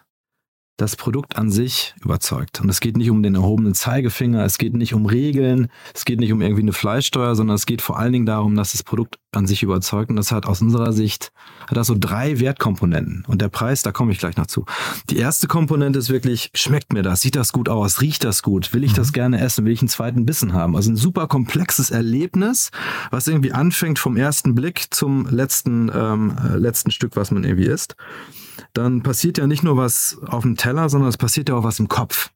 das 0.82 0.96
Produkt 0.96 1.36
an 1.36 1.50
sich 1.50 1.94
überzeugt. 2.02 2.60
Und 2.60 2.68
es 2.68 2.80
geht 2.80 2.96
nicht 2.96 3.10
um 3.10 3.22
den 3.22 3.36
erhobenen 3.36 3.72
Zeigefinger, 3.72 4.44
es 4.44 4.58
geht 4.58 4.74
nicht 4.74 4.94
um 4.94 5.06
Regeln, 5.06 5.68
es 5.94 6.04
geht 6.04 6.18
nicht 6.18 6.32
um 6.32 6.42
irgendwie 6.42 6.62
eine 6.62 6.72
Fleischsteuer, 6.72 7.36
sondern 7.36 7.54
es 7.54 7.66
geht 7.66 7.80
vor 7.80 7.98
allen 7.98 8.12
Dingen 8.12 8.26
darum, 8.26 8.56
dass 8.56 8.72
das 8.72 8.82
Produkt 8.82 9.16
an 9.30 9.46
sich 9.46 9.62
überzeugt. 9.62 10.10
Und 10.10 10.16
das 10.16 10.32
hat 10.32 10.44
aus 10.44 10.60
unserer 10.60 10.92
Sicht 10.92 11.32
hat 11.68 11.76
das 11.76 11.86
so 11.86 11.94
drei 11.98 12.40
Wertkomponenten. 12.40 13.24
Und 13.28 13.40
der 13.40 13.48
Preis, 13.48 13.82
da 13.82 13.92
komme 13.92 14.10
ich 14.12 14.18
gleich 14.18 14.36
noch 14.36 14.48
zu. 14.48 14.66
Die 15.08 15.16
erste 15.16 15.46
Komponente 15.46 16.00
ist 16.00 16.10
wirklich, 16.10 16.50
schmeckt 16.54 16.92
mir 16.92 17.02
das? 17.02 17.20
Sieht 17.20 17.36
das 17.36 17.52
gut 17.52 17.68
aus? 17.68 18.00
Riecht 18.00 18.24
das 18.24 18.42
gut? 18.42 18.74
Will 18.74 18.82
ich 18.82 18.92
das 18.92 19.08
mhm. 19.08 19.12
gerne 19.12 19.40
essen? 19.40 19.64
Will 19.64 19.72
ich 19.72 19.80
einen 19.80 19.88
zweiten 19.88 20.26
Bissen 20.26 20.52
haben? 20.52 20.74
Also 20.74 20.90
ein 20.90 20.96
super 20.96 21.28
komplexes 21.28 21.92
Erlebnis, 21.92 22.72
was 23.10 23.28
irgendwie 23.28 23.52
anfängt 23.52 24.00
vom 24.00 24.16
ersten 24.16 24.56
Blick 24.56 24.86
zum 24.90 25.28
letzten, 25.28 25.90
ähm, 25.94 26.36
äh, 26.44 26.56
letzten 26.56 26.90
Stück, 26.90 27.14
was 27.14 27.30
man 27.30 27.44
irgendwie 27.44 27.68
isst 27.68 27.94
dann 28.72 29.02
passiert 29.02 29.38
ja 29.38 29.46
nicht 29.46 29.62
nur 29.62 29.76
was 29.76 30.18
auf 30.26 30.42
dem 30.42 30.56
Teller, 30.56 30.88
sondern 30.88 31.08
es 31.08 31.16
passiert 31.16 31.48
ja 31.48 31.56
auch 31.56 31.64
was 31.64 31.78
im 31.78 31.88
Kopf. 31.88 32.30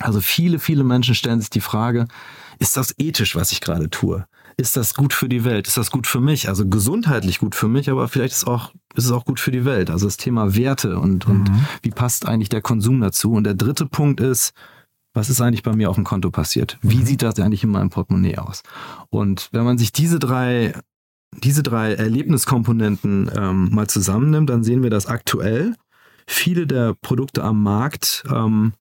Also 0.00 0.20
viele, 0.20 0.58
viele 0.58 0.84
Menschen 0.84 1.14
stellen 1.14 1.40
sich 1.40 1.50
die 1.50 1.60
Frage, 1.60 2.06
ist 2.58 2.76
das 2.76 2.94
ethisch, 2.98 3.36
was 3.36 3.52
ich 3.52 3.60
gerade 3.60 3.90
tue? 3.90 4.26
Ist 4.56 4.76
das 4.76 4.94
gut 4.94 5.12
für 5.12 5.28
die 5.28 5.44
Welt? 5.44 5.66
Ist 5.66 5.76
das 5.76 5.90
gut 5.90 6.06
für 6.06 6.20
mich? 6.20 6.48
Also 6.48 6.68
gesundheitlich 6.68 7.38
gut 7.38 7.54
für 7.54 7.68
mich, 7.68 7.90
aber 7.90 8.06
vielleicht 8.08 8.34
ist, 8.34 8.46
auch, 8.46 8.72
ist 8.94 9.04
es 9.04 9.10
auch 9.10 9.24
gut 9.24 9.40
für 9.40 9.50
die 9.50 9.64
Welt. 9.64 9.90
Also 9.90 10.06
das 10.06 10.16
Thema 10.16 10.54
Werte 10.54 10.98
und, 10.98 11.26
mhm. 11.26 11.34
und 11.34 11.50
wie 11.82 11.90
passt 11.90 12.26
eigentlich 12.26 12.48
der 12.50 12.62
Konsum 12.62 13.00
dazu? 13.00 13.32
Und 13.32 13.44
der 13.44 13.54
dritte 13.54 13.86
Punkt 13.86 14.20
ist, 14.20 14.52
was 15.12 15.30
ist 15.30 15.40
eigentlich 15.40 15.62
bei 15.62 15.74
mir 15.74 15.90
auf 15.90 15.96
dem 15.96 16.04
Konto 16.04 16.30
passiert? 16.30 16.78
Wie 16.82 16.98
mhm. 16.98 17.06
sieht 17.06 17.22
das 17.22 17.38
eigentlich 17.38 17.64
in 17.64 17.70
meinem 17.70 17.90
Portemonnaie 17.90 18.38
aus? 18.38 18.62
Und 19.10 19.48
wenn 19.52 19.64
man 19.64 19.78
sich 19.78 19.92
diese 19.92 20.18
drei 20.18 20.74
diese 21.42 21.62
drei 21.62 21.94
Erlebniskomponenten 21.94 23.30
ähm, 23.34 23.70
mal 23.72 23.88
zusammennimmt, 23.88 24.50
dann 24.50 24.64
sehen 24.64 24.82
wir, 24.82 24.90
dass 24.90 25.06
aktuell 25.06 25.74
viele 26.26 26.66
der 26.66 26.94
Produkte 26.94 27.42
am 27.42 27.62
Markt 27.62 28.24
ähm, 28.30 28.72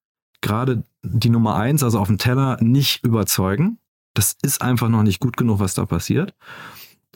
gerade 0.41 0.83
die 1.03 1.29
Nummer 1.29 1.55
eins, 1.55 1.83
also 1.83 1.99
auf 1.99 2.07
dem 2.07 2.17
Teller, 2.17 2.57
nicht 2.61 3.03
überzeugen. 3.03 3.77
Das 4.13 4.37
ist 4.41 4.61
einfach 4.61 4.89
noch 4.89 5.03
nicht 5.03 5.19
gut 5.19 5.37
genug, 5.37 5.59
was 5.59 5.73
da 5.73 5.85
passiert. 5.85 6.33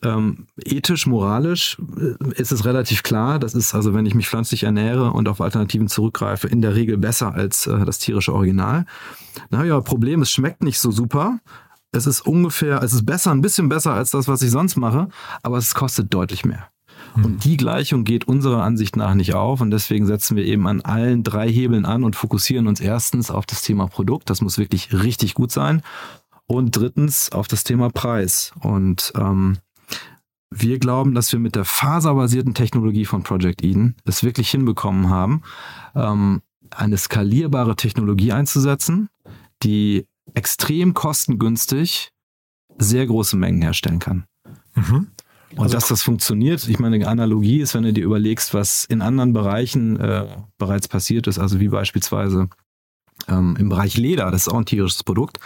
Ähm, 0.04 0.46
ethisch, 0.64 1.08
moralisch 1.08 1.78
äh, 2.00 2.32
ist 2.40 2.52
es 2.52 2.66
relativ 2.66 3.02
klar. 3.02 3.40
Das 3.40 3.56
ist 3.56 3.74
also, 3.74 3.94
wenn 3.94 4.06
ich 4.06 4.14
mich 4.14 4.30
pflanzlich 4.30 4.64
ernähre 4.64 5.12
und 5.12 5.28
auf 5.28 5.42
Alternativen 5.42 5.88
zurückgreife, 5.88 6.48
in 6.48 6.62
der 6.62 6.76
Regel 6.76 6.98
besser 6.98 7.34
als 7.34 7.66
äh, 7.66 7.84
das 7.84 7.98
tierische 7.98 8.34
Original. 8.34 8.86
Na 9.50 9.64
ja, 9.64 9.80
Problem, 9.82 10.22
es 10.22 10.32
schmeckt 10.32 10.64
nicht 10.64 10.80
so 10.80 10.92
super. 10.92 11.40
Es 11.98 12.08
ist 12.08 12.22
ungefähr, 12.22 12.82
es 12.82 12.94
ist 12.94 13.06
besser, 13.06 13.32
ein 13.32 13.42
bisschen 13.42 13.70
besser 13.70 13.94
als 13.94 14.12
das, 14.12 14.28
was 14.28 14.42
ich 14.42 14.52
sonst 14.52 14.78
mache, 14.78 15.10
aber 15.44 15.58
es 15.58 15.74
kostet 15.74 16.14
deutlich 16.14 16.46
mehr. 16.46 16.70
Hm. 17.14 17.26
Und 17.26 17.44
die 17.44 17.58
Gleichung 17.58 18.04
geht 18.04 18.28
unserer 18.28 18.64
Ansicht 18.64 18.96
nach 18.96 19.14
nicht 19.14 19.34
auf 19.34 19.62
und 19.62 19.72
deswegen 19.72 20.06
setzen 20.06 20.38
wir 20.38 20.46
eben 20.46 20.68
an 20.68 20.82
allen 20.82 21.24
drei 21.24 21.50
Hebeln 21.50 21.86
an 21.86 22.04
und 22.04 22.16
fokussieren 22.16 22.68
uns 22.68 22.80
erstens 22.80 23.32
auf 23.32 23.46
das 23.46 23.62
Thema 23.62 23.88
Produkt, 23.88 24.30
das 24.30 24.42
muss 24.42 24.58
wirklich 24.58 24.94
richtig 24.94 25.34
gut 25.34 25.52
sein 25.52 25.82
und 26.48 26.76
drittens 26.76 27.32
auf 27.32 27.48
das 27.48 27.64
Thema 27.64 27.90
Preis. 27.90 28.54
Und 28.62 29.12
ähm, 29.16 29.58
wir 30.50 30.80
glauben, 30.80 31.14
dass 31.14 31.32
wir 31.32 31.40
mit 31.40 31.56
der 31.56 31.66
faserbasierten 31.66 32.54
Technologie 32.54 33.06
von 33.06 33.24
Project 33.24 33.64
Eden 33.64 33.96
es 34.06 34.24
wirklich 34.24 34.50
hinbekommen 34.50 35.10
haben, 35.10 35.42
ähm, 35.94 36.42
eine 36.72 36.98
skalierbare 36.98 37.76
Technologie 37.76 38.32
einzusetzen, 38.32 39.10
die 39.64 40.08
extrem 40.38 40.94
kostengünstig 40.94 42.12
sehr 42.78 43.08
große 43.08 43.36
Mengen 43.36 43.62
herstellen 43.62 43.98
kann. 43.98 44.26
Mhm. 44.76 45.08
Und 45.56 45.64
also, 45.64 45.74
dass 45.74 45.88
das 45.88 46.04
funktioniert, 46.04 46.68
ich 46.68 46.78
meine, 46.78 46.98
eine 46.98 47.08
Analogie 47.08 47.60
ist, 47.60 47.74
wenn 47.74 47.84
du 47.84 47.92
dir 47.92 48.04
überlegst, 48.04 48.54
was 48.54 48.86
in 48.86 49.02
anderen 49.02 49.34
Bereichen 49.34 50.00
äh, 50.00 50.28
bereits 50.60 50.88
passiert 50.88 51.26
ist, 51.26 51.40
also 51.40 51.60
wie 51.60 51.70
beispielsweise 51.70 52.50
ähm, 53.28 53.56
im 53.58 53.70
Bereich 53.70 53.98
Leder, 53.98 54.30
das 54.30 54.42
ist 54.42 54.54
auch 54.54 54.60
ein 54.60 54.66
tierisches 54.66 55.04
Produkt. 55.04 55.40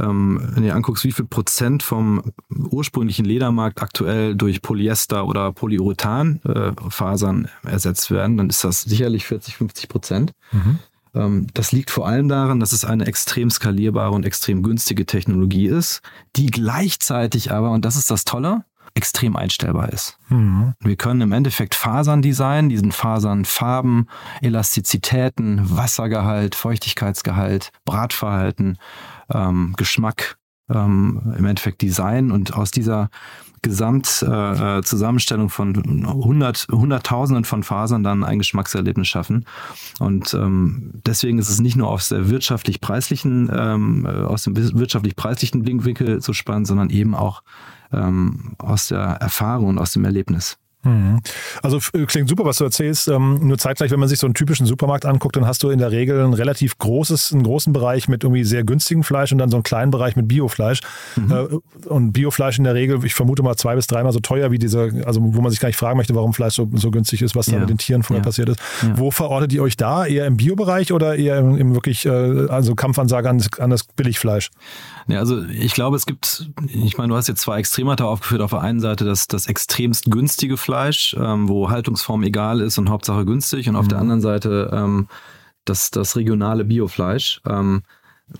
Ähm, 0.00 0.40
wenn 0.42 0.62
du 0.62 0.68
dir 0.68 0.74
anguckst, 0.74 1.04
wie 1.04 1.12
viel 1.12 1.26
Prozent 1.26 1.82
vom 1.82 2.32
ursprünglichen 2.48 3.26
Ledermarkt 3.26 3.82
aktuell 3.82 4.34
durch 4.34 4.62
Polyester 4.62 5.26
oder 5.26 5.52
Polyurethan-Fasern 5.52 7.50
äh, 7.66 7.68
ersetzt 7.68 8.10
werden, 8.10 8.38
dann 8.38 8.48
ist 8.48 8.64
das 8.64 8.80
sicherlich 8.80 9.26
40, 9.26 9.56
50 9.56 9.88
Prozent. 9.90 10.32
Mhm. 10.52 10.78
Ähm, 11.14 11.46
das 11.54 11.72
liegt 11.72 11.90
vor 11.90 12.06
allem 12.06 12.28
daran, 12.28 12.60
dass 12.60 12.72
es 12.72 12.84
eine 12.84 13.06
extrem 13.06 13.50
skalierbare 13.50 14.12
und 14.12 14.24
extrem 14.24 14.62
günstige 14.62 15.06
Technologie 15.06 15.66
ist, 15.66 16.00
die 16.36 16.46
gleichzeitig 16.46 17.52
aber, 17.52 17.70
und 17.70 17.84
das 17.84 17.96
ist 17.96 18.10
das 18.10 18.24
Tolle, 18.24 18.64
extrem 18.94 19.36
einstellbar 19.36 19.90
ist. 19.90 20.18
Mhm. 20.28 20.74
Wir 20.80 20.96
können 20.96 21.22
im 21.22 21.32
Endeffekt 21.32 21.74
Fasern 21.74 22.20
designen, 22.20 22.68
diesen 22.68 22.92
Fasern 22.92 23.44
Farben, 23.44 24.06
Elastizitäten, 24.42 25.60
Wassergehalt, 25.64 26.54
Feuchtigkeitsgehalt, 26.54 27.70
Bratverhalten, 27.84 28.78
ähm, 29.32 29.74
Geschmack 29.76 30.36
ähm, 30.68 31.34
im 31.38 31.44
Endeffekt 31.46 31.80
designen 31.82 32.30
und 32.30 32.54
aus 32.54 32.70
dieser 32.70 33.08
Gesamtzusammenstellung 33.62 35.46
äh, 35.46 35.50
von 35.50 36.06
hundert, 36.06 36.66
Hunderttausenden 36.70 37.44
von 37.44 37.62
Fasern 37.62 38.02
dann 38.02 38.24
ein 38.24 38.38
Geschmackserlebnis 38.38 39.08
schaffen. 39.08 39.46
Und 40.00 40.34
ähm, 40.34 40.90
deswegen 41.06 41.38
ist 41.38 41.48
es 41.48 41.60
nicht 41.60 41.76
nur 41.76 41.88
aus 41.88 42.08
der 42.08 42.28
wirtschaftlich-preislichen, 42.28 43.50
ähm, 43.54 44.04
äh, 44.04 44.08
aus 44.08 44.44
dem 44.44 44.56
wirtschaftlich-preislichen 44.56 45.62
Blickwinkel 45.62 46.20
so 46.20 46.32
spannend, 46.32 46.66
sondern 46.66 46.90
eben 46.90 47.14
auch 47.14 47.42
ähm, 47.92 48.54
aus 48.58 48.88
der 48.88 48.98
Erfahrung 49.00 49.68
und 49.68 49.78
aus 49.78 49.92
dem 49.92 50.04
Erlebnis. 50.04 50.58
Mhm. 50.84 51.20
Also 51.62 51.78
klingt 52.06 52.28
super, 52.28 52.44
was 52.44 52.58
du 52.58 52.64
erzählst. 52.64 53.08
Ähm, 53.08 53.38
nur 53.46 53.58
zeitgleich, 53.58 53.90
wenn 53.90 54.00
man 54.00 54.08
sich 54.08 54.18
so 54.18 54.26
einen 54.26 54.34
typischen 54.34 54.66
Supermarkt 54.66 55.06
anguckt, 55.06 55.36
dann 55.36 55.46
hast 55.46 55.62
du 55.62 55.70
in 55.70 55.78
der 55.78 55.92
Regel 55.92 56.20
ein 56.24 56.32
relativ 56.32 56.78
großes, 56.78 57.32
einen 57.32 57.44
großen 57.44 57.72
Bereich 57.72 58.08
mit 58.08 58.24
irgendwie 58.24 58.44
sehr 58.44 58.64
günstigem 58.64 59.04
Fleisch 59.04 59.32
und 59.32 59.38
dann 59.38 59.50
so 59.50 59.56
einen 59.56 59.62
kleinen 59.62 59.90
Bereich 59.90 60.16
mit 60.16 60.28
Biofleisch. 60.28 60.80
Mhm. 61.16 61.30
Äh, 61.30 61.88
und 61.88 62.12
Biofleisch 62.12 62.58
in 62.58 62.64
der 62.64 62.74
Regel, 62.74 63.04
ich 63.04 63.14
vermute 63.14 63.42
mal 63.42 63.56
zwei 63.56 63.76
bis 63.76 63.86
dreimal 63.86 64.12
so 64.12 64.20
teuer 64.20 64.50
wie 64.50 64.58
diese, 64.58 65.02
also 65.06 65.20
wo 65.22 65.40
man 65.40 65.50
sich 65.50 65.60
gar 65.60 65.68
nicht 65.68 65.78
fragen 65.78 65.96
möchte, 65.96 66.14
warum 66.14 66.34
Fleisch 66.34 66.54
so, 66.54 66.68
so 66.74 66.90
günstig 66.90 67.22
ist, 67.22 67.36
was 67.36 67.46
ja. 67.46 67.54
da 67.54 67.60
mit 67.60 67.70
den 67.70 67.78
Tieren 67.78 68.02
vorher 68.02 68.22
ja. 68.22 68.24
passiert 68.24 68.48
ist. 68.48 68.60
Ja. 68.82 68.98
Wo 68.98 69.10
verortet 69.10 69.52
ihr 69.52 69.62
euch 69.62 69.76
da? 69.76 70.04
Eher 70.04 70.26
im 70.26 70.36
Biobereich 70.36 70.92
oder 70.92 71.16
eher 71.16 71.38
im, 71.38 71.56
im 71.56 71.74
wirklich, 71.74 72.06
äh, 72.06 72.10
also 72.48 72.74
Kampfansage 72.74 73.28
an, 73.28 73.42
an 73.58 73.70
das 73.70 73.84
Billigfleisch? 73.84 74.50
Ja, 75.08 75.18
also 75.18 75.42
ich 75.44 75.74
glaube, 75.74 75.96
es 75.96 76.06
gibt, 76.06 76.50
ich 76.68 76.96
meine, 76.96 77.08
du 77.08 77.16
hast 77.16 77.28
jetzt 77.28 77.40
zwei 77.40 77.58
Extremata 77.58 78.04
aufgeführt. 78.04 78.40
Auf 78.40 78.50
der 78.50 78.60
einen 78.60 78.80
Seite 78.80 79.04
das, 79.04 79.26
das 79.26 79.46
extremst 79.46 80.10
günstige 80.10 80.56
Fleisch, 80.56 80.71
ähm, 80.72 81.48
wo 81.48 81.70
Haltungsform 81.70 82.22
egal 82.22 82.60
ist 82.60 82.78
und 82.78 82.90
Hauptsache 82.90 83.24
günstig. 83.24 83.68
Und 83.68 83.76
auf 83.76 83.86
mhm. 83.86 83.90
der 83.90 83.98
anderen 83.98 84.20
Seite 84.20 84.70
ähm, 84.72 85.08
das, 85.64 85.90
das 85.90 86.16
regionale 86.16 86.64
Biofleisch. 86.64 87.40
Ähm, 87.46 87.82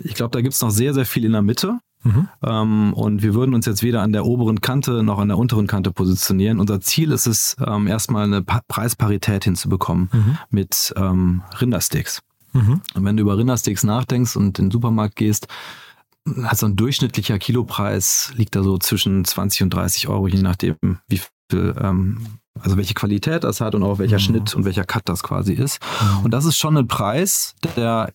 ich 0.03 0.15
glaube, 0.15 0.31
da 0.31 0.41
gibt 0.41 0.55
es 0.55 0.63
noch 0.63 0.71
sehr, 0.71 0.95
sehr 0.95 1.07
viel 1.07 1.25
in 1.25 1.33
der 1.33 1.43
Mitte. 1.43 1.79
Mhm. 2.05 2.29
Ähm, 2.43 2.95
und 2.95 3.23
wir 3.23 3.35
würden 3.35 3.55
uns 3.55 3.67
jetzt 3.67 3.83
weder 3.83 4.03
an 4.03 4.13
der 4.13 4.27
oberen 4.27 4.61
Kante 4.61 5.03
noch 5.03 5.19
an 5.19 5.29
der 5.29 5.39
unteren 5.39 5.67
Kante 5.67 5.93
positionieren. 5.93 6.59
Unser 6.59 6.81
Ziel 6.81 7.13
ist 7.13 7.27
es, 7.27 7.57
ähm, 7.65 7.87
erstmal 7.87 8.25
eine 8.25 8.43
pa 8.43 8.61
Preisparität 8.67 9.45
hinzubekommen 9.45 10.09
mhm. 10.13 10.39
mit 10.51 10.93
ähm, 10.97 11.43
Rindersteaks. 11.61 12.23
Mhm. 12.53 12.81
Und 12.95 13.05
wenn 13.05 13.17
du 13.17 13.23
über 13.23 13.39
Rindersteaks 13.39 13.85
nachdenkst 13.85 14.37
und 14.37 14.59
in 14.59 14.67
den 14.67 14.71
Supermarkt 14.71 15.17
gehst, 15.17 15.47
also 16.45 16.67
ein 16.67 16.77
durchschnittlicher 16.77 17.39
Kilopreis 17.39 18.33
liegt 18.37 18.55
da 18.55 18.63
so 18.63 18.79
zwischen 18.79 19.25
20 19.25 19.65
und 19.65 19.71
30 19.75 20.09
Euro, 20.09 20.29
je 20.29 20.41
nachdem, 20.43 20.77
wie 21.09 21.21
viel, 21.53 21.75
ähm, 21.81 22.27
also 22.61 22.77
welche 22.77 22.95
Qualität 22.95 23.45
das 23.45 23.61
hat 23.61 23.75
und 23.75 23.83
auch 23.83 23.99
welcher 23.99 24.17
mhm. 24.17 24.21
Schnitt 24.21 24.55
und 24.55 24.65
welcher 24.65 24.85
Cut 24.85 25.03
das 25.07 25.23
quasi 25.23 25.53
ist. 25.53 25.81
Mhm. 26.01 26.25
Und 26.25 26.31
das 26.33 26.45
ist 26.45 26.57
schon 26.57 26.77
ein 26.77 26.89
Preis, 26.89 27.55
der, 27.77 28.13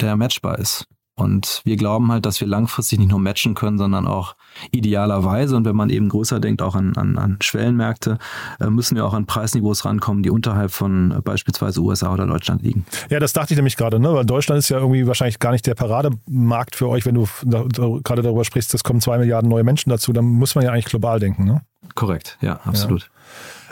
der 0.00 0.16
matchbar 0.16 0.58
ist. 0.58 0.86
Und 1.16 1.60
wir 1.64 1.76
glauben 1.76 2.10
halt, 2.10 2.26
dass 2.26 2.40
wir 2.40 2.48
langfristig 2.48 2.98
nicht 2.98 3.10
nur 3.10 3.20
matchen 3.20 3.54
können, 3.54 3.78
sondern 3.78 4.06
auch 4.06 4.34
idealerweise, 4.70 5.56
und 5.56 5.64
wenn 5.64 5.76
man 5.76 5.90
eben 5.90 6.08
größer 6.08 6.40
denkt, 6.40 6.62
auch 6.62 6.74
an, 6.74 6.94
an, 6.96 7.18
an 7.18 7.38
Schwellenmärkte, 7.40 8.18
äh, 8.60 8.70
müssen 8.70 8.96
wir 8.96 9.04
auch 9.04 9.14
an 9.14 9.26
Preisniveaus 9.26 9.84
rankommen, 9.84 10.22
die 10.22 10.30
unterhalb 10.30 10.70
von 10.70 11.10
äh, 11.10 11.20
beispielsweise 11.20 11.80
USA 11.80 12.12
oder 12.12 12.26
Deutschland 12.26 12.62
liegen. 12.62 12.84
Ja, 13.10 13.20
das 13.20 13.32
dachte 13.32 13.54
ich 13.54 13.56
nämlich 13.56 13.76
gerade, 13.76 13.98
ne? 14.00 14.12
weil 14.12 14.24
Deutschland 14.24 14.58
ist 14.58 14.68
ja 14.68 14.78
irgendwie 14.78 15.06
wahrscheinlich 15.06 15.38
gar 15.38 15.52
nicht 15.52 15.66
der 15.66 15.74
Parademarkt 15.74 16.76
für 16.76 16.88
euch, 16.88 17.06
wenn 17.06 17.14
du 17.14 17.28
da, 17.42 17.64
da, 17.64 17.98
gerade 18.02 18.22
darüber 18.22 18.44
sprichst, 18.44 18.74
es 18.74 18.84
kommen 18.84 19.00
zwei 19.00 19.18
Milliarden 19.18 19.48
neue 19.48 19.64
Menschen 19.64 19.90
dazu, 19.90 20.12
dann 20.12 20.24
muss 20.24 20.54
man 20.54 20.64
ja 20.64 20.72
eigentlich 20.72 20.86
global 20.86 21.20
denken. 21.20 21.44
Ne? 21.44 21.62
Korrekt, 21.94 22.38
ja, 22.40 22.60
absolut. 22.64 23.10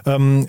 Ja. 0.06 0.16
Ähm, 0.16 0.48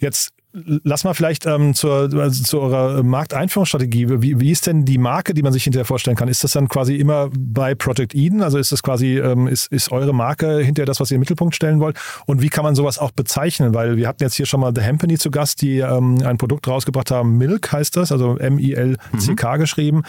jetzt 0.00 0.32
lass 0.54 1.04
mal 1.04 1.14
vielleicht 1.14 1.46
ähm, 1.46 1.74
zur, 1.74 2.10
also 2.14 2.42
zu 2.44 2.60
eurer 2.60 3.02
Markteinführungsstrategie. 3.02 4.22
Wie, 4.22 4.40
wie 4.40 4.50
ist 4.50 4.66
denn 4.66 4.84
die 4.84 4.98
Marke, 4.98 5.34
die 5.34 5.42
man 5.42 5.52
sich 5.52 5.64
hinterher 5.64 5.84
vorstellen 5.84 6.16
kann? 6.16 6.28
Ist 6.28 6.44
das 6.44 6.52
dann 6.52 6.68
quasi 6.68 6.94
immer 6.96 7.28
bei 7.36 7.74
Project 7.74 8.14
Eden? 8.14 8.42
Also 8.42 8.58
ist 8.58 8.70
das 8.70 8.82
quasi, 8.82 9.18
ähm, 9.18 9.48
ist, 9.48 9.70
ist 9.72 9.90
eure 9.90 10.14
Marke 10.14 10.58
hinterher 10.60 10.86
das, 10.86 11.00
was 11.00 11.10
ihr 11.10 11.16
im 11.16 11.20
Mittelpunkt 11.20 11.56
stellen 11.56 11.80
wollt? 11.80 11.98
Und 12.26 12.40
wie 12.40 12.48
kann 12.48 12.64
man 12.64 12.74
sowas 12.74 12.98
auch 12.98 13.10
bezeichnen? 13.10 13.74
Weil 13.74 13.96
wir 13.96 14.06
hatten 14.06 14.22
jetzt 14.22 14.36
hier 14.36 14.46
schon 14.46 14.60
mal 14.60 14.72
The 14.74 14.82
Hempany 14.82 15.18
zu 15.18 15.30
Gast, 15.30 15.60
die 15.60 15.78
ähm, 15.78 16.22
ein 16.24 16.38
Produkt 16.38 16.68
rausgebracht 16.68 17.10
haben. 17.10 17.36
Milk 17.36 17.72
heißt 17.72 17.96
das, 17.96 18.12
also 18.12 18.36
M-I-L-C-K 18.38 19.54
mhm. 19.54 19.60
geschrieben 19.60 20.02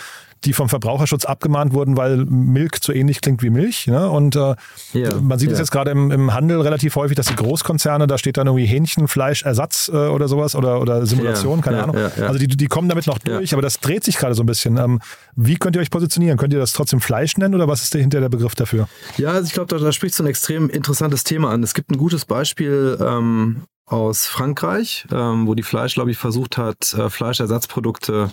die 0.46 0.54
vom 0.54 0.70
Verbraucherschutz 0.70 1.26
abgemahnt 1.26 1.74
wurden, 1.74 1.98
weil 1.98 2.18
Milk 2.26 2.84
zu 2.84 2.94
ähnlich 2.94 3.22
klingt 3.22 3.42
wie 3.42 3.50
Milch. 3.50 3.88
Ne? 3.88 4.10
Und 4.10 4.36
äh, 4.36 4.56
ja, 4.94 5.16
man 5.20 5.40
sieht 5.40 5.50
es 5.50 5.58
ja. 5.58 5.64
jetzt 5.64 5.72
gerade 5.72 5.92
im, 5.92 6.12
im, 6.12 6.34
Handel 6.34 6.62
relativ 6.62 6.96
häufig, 6.96 7.16
dass 7.16 7.28
die 7.28 7.36
Großkonzerne, 7.36 8.08
da 8.08 8.18
steht 8.18 8.38
dann 8.38 8.48
irgendwie 8.48 8.66
Hähnchenfleischersatz 8.66 9.90
äh, 9.94 9.98
oder 9.98 10.28
sowas 10.28 10.56
oder, 10.56 10.82
oder 10.82 11.06
Simulation, 11.06 11.60
ja, 11.60 11.64
keine 11.64 11.84
Ahnung. 11.84 11.98
Also 12.22 12.40
die, 12.40 12.48
die 12.48 12.68
kommen 12.68 12.90
damit 12.90 13.08
noch 13.08 13.18
durch, 13.20 13.54
aber 13.54 13.62
das 13.62 13.80
dreht 13.80 14.04
sich 14.04 14.18
gerade 14.18 14.36
so 14.36 14.44
ein 14.44 14.46
bisschen. 14.46 14.78
Ähm, 14.78 15.00
wie 15.36 15.56
könnt 15.56 15.76
ihr 15.76 15.82
euch 15.82 15.92
positionieren? 15.92 16.38
Könnt 16.38 16.54
ihr 16.54 16.60
das 16.60 16.74
trotzdem 16.74 17.02
Fleisch 17.02 17.38
nennen 17.38 17.56
oder 17.56 17.68
was 17.68 17.84
ist 17.84 17.96
dahinter 17.96 18.20
der 18.20 18.30
Begriff 18.30 18.56
dafür? 18.56 18.88
Ja, 19.18 19.30
also 19.30 19.48
ich 19.48 19.54
glaube, 19.54 19.68
da, 19.68 19.84
da 19.84 19.92
spricht 19.92 20.16
so 20.16 20.24
ein 20.24 20.28
extrem 20.28 20.70
interessantes 20.70 21.24
Thema 21.24 21.52
an. 21.52 21.64
Es 21.64 21.74
gibt 21.74 21.92
ein 21.92 21.98
gutes 21.98 22.26
Beispiel 22.26 22.98
ähm, 23.02 23.64
aus 23.86 24.26
Frankreich, 24.28 25.08
ähm, 25.12 25.48
wo 25.48 25.56
die 25.56 25.64
Fleischlobby 25.64 26.14
versucht 26.14 26.58
hat, 26.58 26.94
äh, 26.94 27.10
Fleischersatzprodukte 27.10 28.32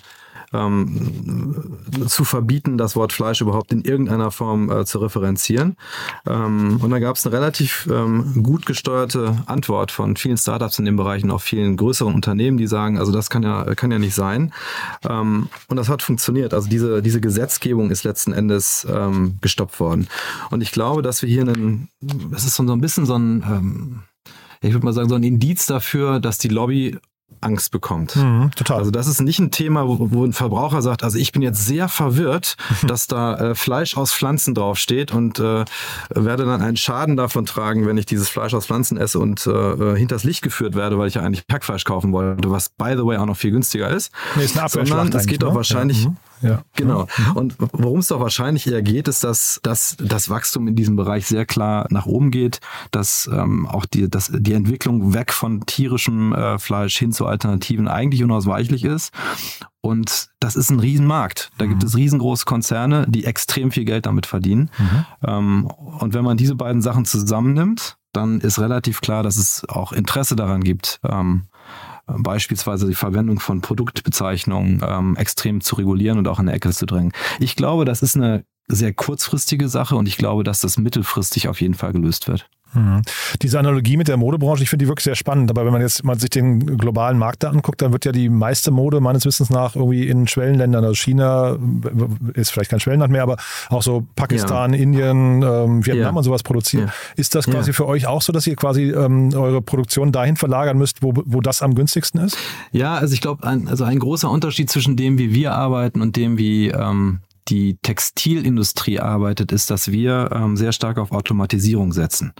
ähm, 0.52 1.78
zu 2.06 2.24
verbieten, 2.24 2.78
das 2.78 2.96
Wort 2.96 3.12
Fleisch 3.12 3.40
überhaupt 3.40 3.72
in 3.72 3.82
irgendeiner 3.82 4.30
Form 4.30 4.70
äh, 4.70 4.84
zu 4.84 4.98
referenzieren. 4.98 5.76
Ähm, 6.26 6.78
und 6.82 6.90
da 6.90 6.98
gab 6.98 7.16
es 7.16 7.26
eine 7.26 7.34
relativ 7.34 7.88
ähm, 7.90 8.42
gut 8.42 8.66
gesteuerte 8.66 9.42
Antwort 9.46 9.90
von 9.90 10.16
vielen 10.16 10.36
Startups 10.36 10.78
in 10.78 10.84
dem 10.84 10.96
Bereich 10.96 11.24
und 11.24 11.30
auch 11.30 11.40
vielen 11.40 11.76
größeren 11.76 12.14
Unternehmen, 12.14 12.58
die 12.58 12.66
sagen, 12.66 12.98
also 12.98 13.12
das 13.12 13.30
kann 13.30 13.42
ja, 13.42 13.64
kann 13.74 13.90
ja 13.90 13.98
nicht 13.98 14.14
sein. 14.14 14.52
Ähm, 15.08 15.48
und 15.68 15.76
das 15.76 15.88
hat 15.88 16.02
funktioniert. 16.02 16.54
Also 16.54 16.68
diese, 16.68 17.02
diese 17.02 17.20
Gesetzgebung 17.20 17.90
ist 17.90 18.04
letzten 18.04 18.32
Endes 18.32 18.86
ähm, 18.90 19.38
gestoppt 19.40 19.80
worden. 19.80 20.08
Und 20.50 20.60
ich 20.60 20.72
glaube, 20.72 21.02
dass 21.02 21.22
wir 21.22 21.28
hier 21.28 21.42
einen, 21.42 21.88
es 22.34 22.44
ist 22.44 22.56
so 22.56 22.62
ein 22.62 22.80
bisschen 22.80 23.06
so 23.06 23.16
ein, 23.16 23.42
ähm, 23.46 24.02
ich 24.60 24.72
würde 24.72 24.84
mal 24.84 24.92
sagen, 24.92 25.08
so 25.08 25.16
ein 25.16 25.22
Indiz 25.24 25.66
dafür, 25.66 26.20
dass 26.20 26.38
die 26.38 26.48
Lobby 26.48 26.98
Angst 27.40 27.70
bekommt. 27.70 28.16
Mhm, 28.16 28.50
total. 28.56 28.78
Also 28.78 28.90
das 28.90 29.06
ist 29.06 29.20
nicht 29.20 29.38
ein 29.38 29.50
Thema, 29.50 29.86
wo, 29.86 30.10
wo, 30.10 30.24
ein 30.24 30.32
Verbraucher 30.32 30.82
sagt, 30.82 31.02
also 31.02 31.18
ich 31.18 31.32
bin 31.32 31.42
jetzt 31.42 31.64
sehr 31.64 31.88
verwirrt, 31.88 32.56
dass 32.86 33.06
da 33.06 33.34
äh, 33.36 33.54
Fleisch 33.54 33.96
aus 33.96 34.12
Pflanzen 34.12 34.54
draufsteht 34.54 35.12
und 35.12 35.38
äh, 35.38 35.64
werde 36.10 36.44
dann 36.44 36.62
einen 36.62 36.76
Schaden 36.76 37.16
davon 37.16 37.46
tragen, 37.46 37.86
wenn 37.86 37.96
ich 37.96 38.06
dieses 38.06 38.28
Fleisch 38.28 38.54
aus 38.54 38.66
Pflanzen 38.66 38.96
esse 38.96 39.18
und 39.18 39.46
äh, 39.46 39.50
äh 39.50 39.96
hinters 39.96 40.24
Licht 40.24 40.42
geführt 40.42 40.74
werde, 40.74 40.98
weil 40.98 41.08
ich 41.08 41.14
ja 41.14 41.22
eigentlich 41.22 41.46
Packfleisch 41.46 41.84
kaufen 41.84 42.12
wollte, 42.12 42.50
was 42.50 42.68
by 42.70 42.94
the 42.96 43.04
way 43.04 43.16
auch 43.16 43.26
noch 43.26 43.36
viel 43.36 43.50
günstiger 43.50 43.90
ist. 43.90 44.12
Nee, 44.36 44.44
ist 44.44 44.58
eine 44.58 44.68
Sondern 44.68 45.12
es 45.12 45.26
geht 45.26 45.42
doch 45.42 45.50
ne? 45.50 45.56
wahrscheinlich... 45.56 46.04
Ja. 46.04 46.10
Mhm. 46.10 46.16
Ja. 46.42 46.62
Genau. 46.76 47.06
Mhm. 47.16 47.36
Und 47.36 47.56
worum 47.58 48.00
es 48.00 48.08
doch 48.08 48.20
wahrscheinlich 48.20 48.66
eher 48.66 48.82
geht, 48.82 49.08
ist, 49.08 49.24
dass, 49.24 49.60
dass 49.62 49.96
das 49.98 50.28
Wachstum 50.28 50.68
in 50.68 50.76
diesem 50.76 50.96
Bereich 50.96 51.26
sehr 51.26 51.46
klar 51.46 51.86
nach 51.90 52.06
oben 52.06 52.30
geht, 52.30 52.60
dass 52.90 53.28
ähm, 53.32 53.66
auch 53.66 53.86
die, 53.86 54.10
dass 54.10 54.30
die 54.34 54.52
Entwicklung 54.52 55.14
weg 55.14 55.32
von 55.32 55.64
tierischem 55.66 56.32
äh, 56.32 56.58
Fleisch 56.58 56.98
hin 56.98 57.12
zu 57.12 57.26
Alternativen 57.26 57.88
eigentlich 57.88 58.22
unausweichlich 58.22 58.84
ist. 58.84 59.12
Und 59.80 60.30
das 60.38 60.54
ist 60.54 60.70
ein 60.70 60.80
Riesenmarkt. 60.80 61.50
Da 61.58 61.64
mhm. 61.64 61.70
gibt 61.70 61.84
es 61.84 61.96
riesengroße 61.96 62.44
Konzerne, 62.44 63.06
die 63.08 63.24
extrem 63.24 63.70
viel 63.72 63.84
Geld 63.84 64.06
damit 64.06 64.26
verdienen. 64.26 64.70
Mhm. 64.78 65.04
Ähm, 65.26 65.66
und 65.66 66.14
wenn 66.14 66.24
man 66.24 66.36
diese 66.36 66.54
beiden 66.54 66.82
Sachen 66.82 67.04
zusammennimmt, 67.04 67.96
dann 68.12 68.40
ist 68.40 68.58
relativ 68.58 69.00
klar, 69.00 69.22
dass 69.22 69.36
es 69.36 69.64
auch 69.68 69.92
Interesse 69.92 70.36
daran 70.36 70.62
gibt, 70.62 71.00
ähm, 71.08 71.44
beispielsweise 72.18 72.86
die 72.86 72.94
Verwendung 72.94 73.40
von 73.40 73.60
Produktbezeichnungen 73.60 74.82
ähm, 74.86 75.16
extrem 75.16 75.60
zu 75.60 75.76
regulieren 75.76 76.18
und 76.18 76.28
auch 76.28 76.38
in 76.38 76.46
der 76.46 76.54
Ecke 76.54 76.70
zu 76.70 76.86
drängen. 76.86 77.12
Ich 77.38 77.56
glaube, 77.56 77.84
das 77.84 78.02
ist 78.02 78.16
eine 78.16 78.44
sehr 78.68 78.92
kurzfristige 78.92 79.68
Sache 79.68 79.96
und 79.96 80.06
ich 80.06 80.16
glaube, 80.16 80.44
dass 80.44 80.60
das 80.60 80.78
mittelfristig 80.78 81.48
auf 81.48 81.60
jeden 81.60 81.74
Fall 81.74 81.92
gelöst 81.92 82.28
wird. 82.28 82.48
Mhm. 82.74 83.02
Diese 83.40 83.58
Analogie 83.58 83.96
mit 83.96 84.08
der 84.08 84.16
Modebranche, 84.16 84.62
ich 84.62 84.70
finde 84.70 84.84
die 84.84 84.88
wirklich 84.88 85.04
sehr 85.04 85.14
spannend. 85.14 85.50
Aber 85.50 85.64
wenn 85.64 85.72
man 85.72 85.82
jetzt 85.82 86.04
mal 86.04 86.18
sich 86.18 86.30
den 86.30 86.78
globalen 86.78 87.18
Markt 87.18 87.42
da 87.42 87.50
anguckt, 87.50 87.82
dann 87.82 87.92
wird 87.92 88.04
ja 88.04 88.12
die 88.12 88.28
meiste 88.28 88.70
Mode 88.70 89.00
meines 89.00 89.24
Wissens 89.24 89.50
nach 89.50 89.76
irgendwie 89.76 90.08
in 90.08 90.26
Schwellenländern, 90.26 90.84
also 90.84 90.94
China 90.94 91.56
ist 92.34 92.50
vielleicht 92.50 92.70
kein 92.70 92.80
Schwellenland 92.80 93.12
mehr, 93.12 93.22
aber 93.22 93.36
auch 93.68 93.82
so 93.82 94.06
Pakistan, 94.16 94.72
ja. 94.72 94.80
Indien, 94.80 95.42
ähm, 95.42 95.84
Vietnam 95.84 96.14
ja. 96.14 96.18
und 96.18 96.24
sowas 96.24 96.42
produzieren. 96.42 96.86
Ja. 96.86 96.92
Ist 97.16 97.34
das 97.34 97.46
quasi 97.46 97.72
für 97.72 97.86
euch 97.86 98.06
auch 98.06 98.22
so, 98.22 98.32
dass 98.32 98.46
ihr 98.46 98.56
quasi 98.56 98.90
ähm, 98.90 99.30
eure 99.34 99.62
Produktion 99.62 100.12
dahin 100.12 100.36
verlagern 100.36 100.78
müsst, 100.78 101.02
wo, 101.02 101.12
wo 101.14 101.40
das 101.40 101.62
am 101.62 101.74
günstigsten 101.74 102.20
ist? 102.20 102.36
Ja, 102.72 102.94
also 102.94 103.14
ich 103.14 103.20
glaube, 103.20 103.46
ein, 103.46 103.68
also 103.68 103.84
ein 103.84 103.98
großer 103.98 104.30
Unterschied 104.30 104.70
zwischen 104.70 104.96
dem, 104.96 105.18
wie 105.18 105.34
wir 105.34 105.52
arbeiten 105.52 106.00
und 106.00 106.16
dem, 106.16 106.38
wie 106.38 106.68
ähm, 106.68 107.20
die 107.48 107.76
Textilindustrie 107.82 109.00
arbeitet, 109.00 109.52
ist, 109.52 109.70
dass 109.70 109.90
wir 109.90 110.30
ähm, 110.32 110.56
sehr 110.56 110.72
stark 110.72 110.98
auf 110.98 111.12
Automatisierung 111.12 111.92
setzen. 111.92 112.32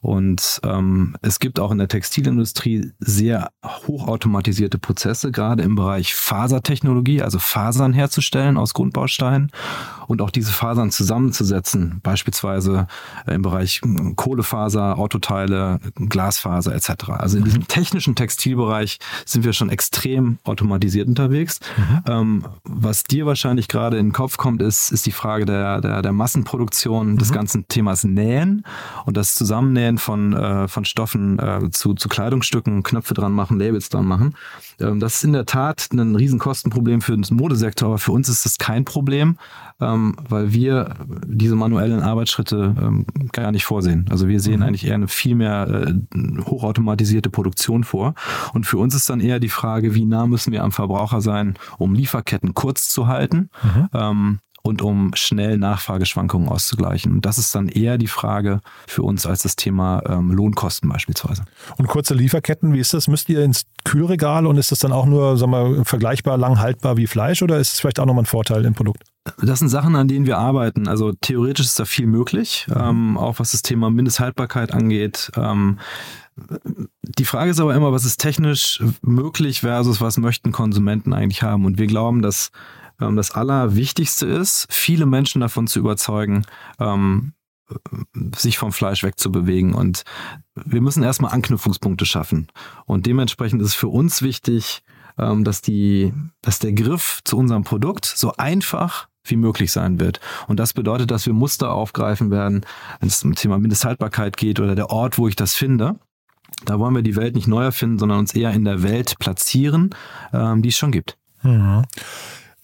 Und 0.00 0.60
ähm, 0.64 1.16
es 1.22 1.38
gibt 1.38 1.58
auch 1.60 1.70
in 1.70 1.78
der 1.78 1.88
Textilindustrie 1.88 2.92
sehr 3.00 3.50
hochautomatisierte 3.64 4.78
Prozesse, 4.78 5.32
gerade 5.32 5.62
im 5.62 5.74
Bereich 5.74 6.14
Fasertechnologie, 6.14 7.22
also 7.22 7.38
Fasern 7.38 7.92
herzustellen 7.92 8.56
aus 8.56 8.74
Grundbausteinen 8.74 9.50
und 10.06 10.22
auch 10.22 10.30
diese 10.30 10.52
Fasern 10.52 10.90
zusammenzusetzen, 10.90 12.00
beispielsweise 12.02 12.86
im 13.26 13.42
Bereich 13.42 13.80
hm, 13.82 14.16
Kohlefaser, 14.16 14.98
Autoteile, 14.98 15.80
Glasfaser 15.94 16.74
etc. 16.74 17.10
Also 17.10 17.38
in 17.38 17.44
diesem 17.44 17.68
technischen 17.68 18.14
Textilbereich 18.14 18.98
sind 19.24 19.44
wir 19.44 19.52
schon 19.52 19.68
extrem 19.68 20.38
automatisiert 20.44 21.08
unterwegs. 21.08 21.60
Mhm. 21.76 22.02
Ähm, 22.06 22.44
was 22.64 23.04
dir 23.04 23.26
wahrscheinlich 23.26 23.68
gerade 23.68 23.98
in 23.98 24.08
den 24.08 24.12
Kopf 24.12 24.36
kommt, 24.36 24.62
ist, 24.62 24.90
ist 24.92 25.06
die 25.06 25.12
Frage 25.12 25.44
der, 25.44 25.80
der, 25.80 26.02
der 26.02 26.12
Massenproduktion 26.12 27.12
mhm. 27.12 27.18
des 27.18 27.32
ganzen 27.32 27.68
Themas 27.68 28.04
Nähen 28.04 28.64
und 29.04 29.16
das 29.16 29.34
Zusammennähen 29.34 29.87
Nähen 29.88 29.98
von, 29.98 30.32
äh, 30.34 30.68
von 30.68 30.84
Stoffen 30.84 31.38
äh, 31.38 31.70
zu, 31.70 31.94
zu 31.94 32.08
Kleidungsstücken, 32.08 32.82
Knöpfe 32.82 33.14
dran 33.14 33.32
machen, 33.32 33.58
Labels 33.58 33.88
dran 33.88 34.06
machen. 34.06 34.34
Ähm, 34.80 35.00
das 35.00 35.16
ist 35.16 35.24
in 35.24 35.32
der 35.32 35.46
Tat 35.46 35.88
ein 35.92 36.14
Riesenkostenproblem 36.14 37.00
für 37.00 37.16
den 37.16 37.24
Modesektor, 37.36 37.88
aber 37.88 37.98
für 37.98 38.12
uns 38.12 38.28
ist 38.28 38.44
das 38.44 38.58
kein 38.58 38.84
Problem, 38.84 39.38
ähm, 39.80 40.16
weil 40.28 40.52
wir 40.52 40.94
diese 41.26 41.56
manuellen 41.56 42.02
Arbeitsschritte 42.02 42.74
ähm, 42.80 43.06
gar 43.32 43.52
nicht 43.52 43.64
vorsehen. 43.64 44.06
Also 44.10 44.28
wir 44.28 44.40
sehen 44.40 44.60
mhm. 44.60 44.66
eigentlich 44.66 44.86
eher 44.86 44.94
eine 44.94 45.08
viel 45.08 45.34
mehr 45.34 45.68
äh, 45.68 45.94
hochautomatisierte 46.44 47.30
Produktion 47.30 47.84
vor. 47.84 48.14
Und 48.52 48.66
für 48.66 48.78
uns 48.78 48.94
ist 48.94 49.08
dann 49.08 49.20
eher 49.20 49.40
die 49.40 49.48
Frage, 49.48 49.94
wie 49.94 50.04
nah 50.04 50.26
müssen 50.26 50.52
wir 50.52 50.62
am 50.62 50.72
Verbraucher 50.72 51.20
sein, 51.20 51.54
um 51.78 51.94
Lieferketten 51.94 52.54
kurz 52.54 52.88
zu 52.88 53.06
halten. 53.06 53.50
Mhm. 53.62 54.38
Und 54.62 54.82
um 54.82 55.12
schnell 55.14 55.56
Nachfrageschwankungen 55.56 56.48
auszugleichen. 56.48 57.12
Und 57.12 57.26
das 57.26 57.38
ist 57.38 57.54
dann 57.54 57.68
eher 57.68 57.96
die 57.96 58.06
Frage 58.06 58.60
für 58.86 59.02
uns 59.02 59.24
als 59.24 59.42
das 59.42 59.56
Thema 59.56 60.02
ähm, 60.06 60.30
Lohnkosten 60.30 60.88
beispielsweise. 60.88 61.44
Und 61.76 61.88
kurze 61.88 62.14
Lieferketten, 62.14 62.74
wie 62.74 62.80
ist 62.80 62.92
das? 62.92 63.08
Müsst 63.08 63.28
ihr 63.28 63.42
ins 63.42 63.62
Kühlregal 63.84 64.46
und 64.46 64.58
ist 64.58 64.72
das 64.72 64.80
dann 64.80 64.92
auch 64.92 65.06
nur 65.06 65.38
sagen 65.38 65.52
wir, 65.52 65.84
vergleichbar 65.84 66.36
lang 66.36 66.58
haltbar 66.58 66.96
wie 66.96 67.06
Fleisch 67.06 67.42
oder 67.42 67.58
ist 67.58 67.74
es 67.74 67.80
vielleicht 67.80 68.00
auch 68.00 68.06
nochmal 68.06 68.24
ein 68.24 68.26
Vorteil 68.26 68.64
im 68.64 68.74
Produkt? 68.74 69.04
Das 69.40 69.58
sind 69.58 69.68
Sachen, 69.68 69.96
an 69.96 70.08
denen 70.08 70.26
wir 70.26 70.38
arbeiten. 70.38 70.88
Also 70.88 71.12
theoretisch 71.12 71.66
ist 71.66 71.78
da 71.78 71.84
viel 71.84 72.06
möglich, 72.06 72.66
mhm. 72.68 72.76
ähm, 72.80 73.18
auch 73.18 73.38
was 73.38 73.52
das 73.52 73.62
Thema 73.62 73.90
Mindesthaltbarkeit 73.90 74.72
angeht. 74.72 75.30
Ähm, 75.36 75.78
die 77.02 77.24
Frage 77.24 77.50
ist 77.50 77.60
aber 77.60 77.74
immer, 77.74 77.92
was 77.92 78.04
ist 78.04 78.18
technisch 78.18 78.82
möglich 79.02 79.60
versus 79.60 80.00
was 80.00 80.18
möchten 80.18 80.52
Konsumenten 80.52 81.12
eigentlich 81.12 81.42
haben? 81.42 81.64
Und 81.64 81.78
wir 81.78 81.86
glauben, 81.86 82.22
dass 82.22 82.50
das 82.98 83.30
Allerwichtigste 83.30 84.26
ist, 84.26 84.66
viele 84.70 85.06
Menschen 85.06 85.40
davon 85.40 85.66
zu 85.66 85.78
überzeugen, 85.78 86.44
ähm, 86.78 87.32
sich 88.34 88.58
vom 88.58 88.72
Fleisch 88.72 89.02
wegzubewegen. 89.02 89.74
Und 89.74 90.04
wir 90.54 90.80
müssen 90.80 91.02
erstmal 91.02 91.32
Anknüpfungspunkte 91.32 92.06
schaffen. 92.06 92.48
Und 92.86 93.06
dementsprechend 93.06 93.62
ist 93.62 93.68
es 93.68 93.74
für 93.74 93.88
uns 93.88 94.22
wichtig, 94.22 94.82
ähm, 95.18 95.44
dass, 95.44 95.60
die, 95.62 96.12
dass 96.42 96.58
der 96.58 96.72
Griff 96.72 97.20
zu 97.24 97.36
unserem 97.36 97.64
Produkt 97.64 98.06
so 98.06 98.32
einfach 98.36 99.08
wie 99.24 99.36
möglich 99.36 99.72
sein 99.72 100.00
wird. 100.00 100.20
Und 100.46 100.58
das 100.58 100.72
bedeutet, 100.72 101.10
dass 101.10 101.26
wir 101.26 101.34
Muster 101.34 101.72
aufgreifen 101.72 102.30
werden, 102.30 102.64
wenn 103.00 103.08
es 103.08 103.20
zum 103.20 103.34
Thema 103.34 103.58
Mindesthaltbarkeit 103.58 104.36
geht 104.36 104.58
oder 104.58 104.74
der 104.74 104.90
Ort, 104.90 105.18
wo 105.18 105.28
ich 105.28 105.36
das 105.36 105.54
finde. 105.54 105.96
Da 106.64 106.78
wollen 106.78 106.94
wir 106.94 107.02
die 107.02 107.16
Welt 107.16 107.34
nicht 107.34 107.46
neu 107.46 107.64
erfinden, 107.64 107.98
sondern 107.98 108.20
uns 108.20 108.34
eher 108.34 108.52
in 108.52 108.64
der 108.64 108.82
Welt 108.82 109.18
platzieren, 109.18 109.94
ähm, 110.32 110.62
die 110.62 110.70
es 110.70 110.78
schon 110.78 110.92
gibt. 110.92 111.18
Mhm. 111.42 111.84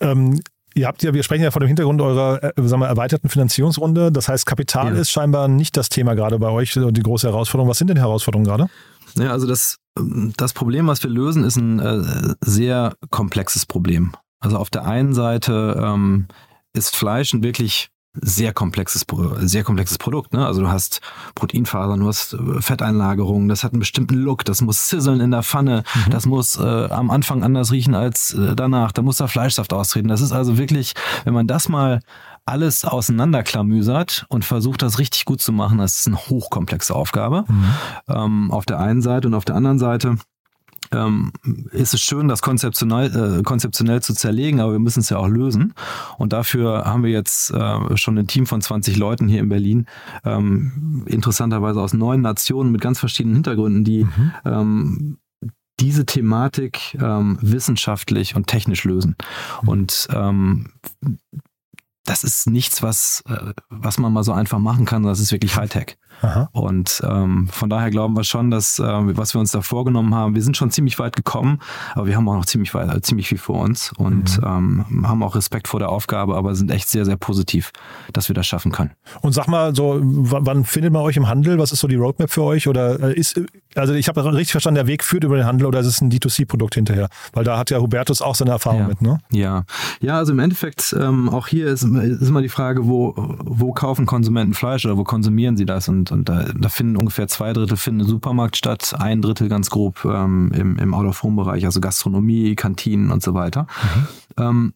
Ähm, 0.05 0.41
ihr 0.75 0.87
habt 0.87 1.03
ja, 1.03 1.15
wir 1.15 1.23
sprechen 1.23 1.43
ja 1.43 1.51
vor 1.51 1.61
dem 1.61 1.69
Hintergrund 1.69 2.01
eurer 2.01 2.43
äh, 2.43 2.53
sagen 2.57 2.83
wir, 2.83 2.87
erweiterten 2.87 3.29
Finanzierungsrunde. 3.29 4.13
Das 4.13 4.29
heißt, 4.29 4.47
Kapital 4.47 4.95
ja. 4.95 5.01
ist 5.01 5.11
scheinbar 5.11 5.49
nicht 5.49 5.77
das 5.77 5.89
Thema 5.89 6.15
gerade 6.15 6.39
bei 6.39 6.49
euch, 6.51 6.73
die 6.73 7.03
große 7.03 7.27
Herausforderung. 7.27 7.71
Was 7.71 7.79
sind 7.79 7.89
denn 7.89 7.97
Herausforderungen 7.97 8.47
gerade? 8.47 8.69
Ja, 9.17 9.31
also 9.31 9.47
das, 9.47 9.79
das 10.37 10.53
Problem, 10.53 10.87
was 10.87 11.03
wir 11.03 11.11
lösen, 11.11 11.45
ist 11.45 11.57
ein 11.57 11.79
äh, 11.79 12.35
sehr 12.41 12.95
komplexes 13.11 13.67
Problem. 13.67 14.13
Also 14.41 14.59
auf 14.59 14.71
der 14.71 14.85
einen 14.85 15.15
Seite 15.15 15.81
ähm, 15.81 16.27
ist 16.75 16.95
Fleisch 16.95 17.33
ein 17.33 17.43
wirklich 17.43 17.89
sehr 18.21 18.53
komplexes, 18.53 19.05
sehr 19.41 19.65
komplexes 19.65 19.99
Produkt. 19.99 20.33
Ne? 20.33 20.47
Also 20.47 20.63
du 20.63 20.69
hast 20.69 21.01
Proteinfasern, 21.35 22.01
du 22.01 22.07
hast 22.07 22.35
äh, 22.35 22.61
Fetteinlagerungen, 22.61 23.49
das 23.49 23.65
hat 23.65 23.73
einen 23.73 23.81
bestimmten 23.81 24.15
Look, 24.15 24.45
das 24.45 24.61
muss 24.61 24.89
sizzlen 24.89 25.21
in 25.21 25.31
der 25.31 25.43
Pfanne, 25.43 25.83
mhm. 25.95 26.11
das 26.11 26.27
muss 26.27 26.57
äh, 26.57 26.63
am 26.63 27.11
Anfang 27.11 27.43
anders 27.43 27.73
riechen 27.73 27.95
als 27.95 28.35
äh, 28.35 28.55
danach, 28.55 28.93
da 28.93 29.03
muss 29.03 29.19
der 29.19 29.29
Fleischsaft 29.29 29.73
austreten. 29.73 30.09
Das 30.09 30.21
ist 30.21 30.33
also 30.33 30.59
wirklich, 30.59 30.95
wenn 31.25 31.35
man 31.35 31.47
das 31.47 31.69
mal 31.69 32.01
alles 32.47 32.85
auseinanderklamüsert 32.85 34.27
und 34.29 34.45
versucht, 34.45 34.83
das 34.83 34.99
richtig 34.99 35.25
gut 35.25 35.41
zu 35.41 35.53
machen, 35.53 35.79
das 35.79 35.99
ist 35.99 36.07
eine 36.07 36.19
hochkomplexe 36.19 36.95
Aufgabe. 36.95 37.45
Mhm. 37.49 37.65
Ähm, 38.09 38.51
auf 38.51 38.67
der 38.67 38.79
einen 38.79 39.03
Seite 39.03 39.29
und 39.29 39.35
auf 39.35 39.45
der 39.45 39.57
anderen 39.57 39.79
Seite 39.79 40.19
ähm, 40.95 41.33
ist 41.73 41.95
es 41.95 42.01
schön, 42.01 42.29
das 42.29 42.43
konzeptionell, 42.43 43.39
äh, 43.41 43.43
konzeptionell 43.43 44.03
zu 44.03 44.15
zerlegen, 44.15 44.61
aber 44.61 44.73
wir 44.73 44.79
müssen 44.79 45.01
es 45.01 45.11
ja 45.11 45.19
auch 45.19 45.29
lösen. 45.29 45.75
Und 46.19 46.33
dafür 46.33 46.85
haben 46.85 47.03
wir 47.03 47.11
jetzt 47.11 47.51
äh, 47.51 47.97
schon 47.97 48.19
ein 48.19 48.27
Team 48.27 48.47
von 48.47 48.61
20 48.61 48.97
Leuten 48.97 49.29
hier 49.29 49.41
in 49.41 49.49
Berlin, 49.49 49.87
ähm, 50.25 51.05
interessanterweise 51.07 51.81
aus 51.81 51.93
neun 51.93 52.21
Nationen 52.21 52.73
mit 52.73 52.81
ganz 52.81 52.99
verschiedenen 52.99 53.37
Hintergründen, 53.37 53.85
die 53.85 54.05
mhm. 54.05 54.33
ähm, 54.45 55.19
diese 55.81 56.07
Thematik 56.07 56.97
ähm, 57.01 57.39
wissenschaftlich 57.41 58.37
und 58.37 58.47
technisch 58.47 58.85
lösen. 58.85 59.17
Mhm. 59.63 59.69
Und 59.69 60.09
ähm, 60.13 60.73
das 62.05 62.25
ist 62.25 62.47
nichts, 62.47 62.83
was, 62.83 63.23
äh, 63.29 63.53
was 63.71 63.99
man 63.99 64.13
mal 64.13 64.25
so 64.25 64.33
einfach 64.33 64.59
machen 64.59 64.85
kann. 64.85 65.03
Das 65.03 65.21
ist 65.21 65.33
wirklich 65.33 65.57
Hightech. 65.57 65.97
Aha. 66.23 66.49
Und 66.53 67.03
ähm, 67.05 67.49
von 67.51 67.69
daher 67.69 67.91
glauben 67.91 68.17
wir 68.17 68.25
schon, 68.25 68.51
dass 68.51 68.79
äh, 68.79 68.85
was 68.85 69.35
wir 69.35 69.41
uns 69.41 69.53
da 69.53 69.63
vorgenommen 69.63 70.15
haben, 70.15 70.35
wir 70.35 70.43
sind 70.43 70.57
schon 70.57 70.71
ziemlich 70.71 70.99
weit 70.99 71.17
gekommen, 71.17 71.59
aber 71.95 72.07
wir 72.07 72.17
haben 72.17 72.29
auch 72.29 72.37
noch 72.37 72.47
ziemlich 72.47 72.73
weit, 72.75 72.95
äh, 72.95 73.01
ziemlich 73.03 73.29
viel 73.29 73.39
vor 73.39 73.61
uns 73.61 73.93
und 73.97 74.39
mhm. 74.39 74.85
ähm, 74.93 75.09
haben 75.09 75.23
auch 75.23 75.35
Respekt 75.35 75.69
vor 75.69 75.81
der 75.81 75.89
Aufgabe, 75.89 76.37
aber 76.37 76.55
sind 76.55 76.71
echt 76.71 76.89
sehr, 76.89 77.05
sehr 77.05 77.17
positiv, 77.17 77.73
dass 78.13 78.29
wir 78.29 78.35
das 78.35 78.47
schaffen 78.47 78.73
können. 78.73 78.93
Und 79.21 79.33
sag 79.33 79.49
mal, 79.49 79.75
so, 79.75 80.01
wann 80.03 80.65
findet 80.65 80.93
man 80.93 81.03
euch 81.03 81.17
im 81.17 81.29
Handel? 81.29 81.59
Was 81.59 81.73
ist 81.73 81.81
so 81.81 81.89
die 81.89 81.97
Roadmap 81.97 82.31
für 82.31 82.43
euch? 82.43 82.69
Oder 82.69 83.01
äh, 83.01 83.15
ist, 83.15 83.41
also 83.75 83.95
ich 83.95 84.09
habe 84.09 84.25
richtig 84.25 84.53
verstanden, 84.53 84.77
der 84.77 84.87
Weg 84.87 85.05
führt 85.05 85.25
über 85.25 85.37
den 85.37 85.47
Handel 85.47 85.67
oder 85.67 85.81
ist 85.81 85.87
es 85.87 86.01
ein 86.01 86.11
D2C-Produkt 86.11 86.75
hinterher? 86.75 87.09
Weil 87.33 87.45
da 87.45 87.59
hat 87.59 87.71
ja 87.71 87.81
Hubertus 87.81 88.23
auch 88.23 88.35
seine 88.35 88.53
Erfahrung 88.53 88.81
ja. 88.81 88.89
mit, 88.89 89.03
ne? 89.03 89.19
Ja, 89.31 89.65
ja, 90.01 90.17
also 90.17 90.33
im 90.33 90.39
Endeffekt 90.39 90.95
ähm, 90.99 91.29
auch 91.29 91.49
hier 91.49 91.67
ist, 91.67 91.85
ist 91.97 92.29
immer 92.29 92.43
die 92.43 92.49
Frage, 92.49 92.87
wo, 92.87 93.15
wo 93.17 93.73
kaufen 93.73 94.07
Konsumenten 94.07 94.55
Fleisch 94.55 94.85
oder 94.85 94.97
wo 94.97 95.05
konsumieren 95.05 95.57
sie 95.57 95.67
das? 95.67 95.89
Und, 95.89 96.13
und 96.13 96.29
da, 96.29 96.45
da 96.55 96.69
finden 96.69 96.97
ungefähr 96.97 97.29
zwei 97.29 97.53
Drittel 97.53 97.77
finden 97.77 98.01
im 98.01 98.07
Supermarkt 98.07 98.57
statt, 98.57 98.95
ein 98.99 99.23
Drittel 99.23 99.49
ganz 99.49 99.71
grob 99.71 100.05
ähm, 100.05 100.53
im, 100.55 100.79
im 100.79 100.95
Out-of-Home-Bereich, 100.95 101.65
also 101.65 101.81
Gastronomie, 101.81 102.55
Kantinen 102.55 103.11
und 103.11 103.23
so 103.23 103.35
weiter. 103.35 103.67
Mhm. 103.67 104.07
Ähm, 104.39 104.75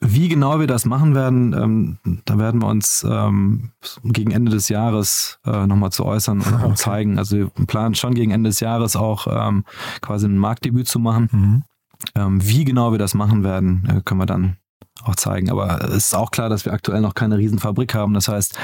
wie 0.00 0.28
genau 0.28 0.60
wir 0.60 0.66
das 0.66 0.84
machen 0.84 1.14
werden, 1.14 1.52
ähm, 1.52 2.20
da 2.24 2.38
werden 2.38 2.60
wir 2.60 2.68
uns 2.68 3.04
ähm, 3.08 3.70
gegen 4.04 4.30
Ende 4.30 4.50
des 4.50 4.68
Jahres 4.68 5.38
äh, 5.46 5.66
nochmal 5.66 5.90
zu 5.90 6.04
äußern 6.04 6.40
und 6.40 6.62
okay. 6.62 6.74
zeigen. 6.74 7.18
Also 7.18 7.36
wir 7.36 7.50
planen 7.66 7.94
schon 7.94 8.14
gegen 8.14 8.30
Ende 8.30 8.50
des 8.50 8.60
Jahres 8.60 8.96
auch 8.96 9.26
ähm, 9.28 9.64
quasi 10.00 10.26
ein 10.26 10.38
Marktdebüt 10.38 10.86
zu 10.86 10.98
machen. 10.98 11.28
Mhm. 11.32 11.62
Ähm, 12.14 12.46
wie 12.46 12.64
genau 12.64 12.92
wir 12.92 12.98
das 12.98 13.14
machen 13.14 13.42
werden, 13.44 13.88
äh, 13.88 14.00
können 14.02 14.20
wir 14.20 14.26
dann 14.26 14.56
auch 15.04 15.16
zeigen. 15.16 15.50
Aber 15.50 15.82
es 15.84 16.06
ist 16.06 16.14
auch 16.14 16.30
klar, 16.30 16.48
dass 16.48 16.64
wir 16.64 16.72
aktuell 16.72 17.00
noch 17.00 17.14
keine 17.14 17.38
Riesenfabrik 17.38 17.94
haben. 17.94 18.14
Das 18.14 18.28
heißt, 18.28 18.56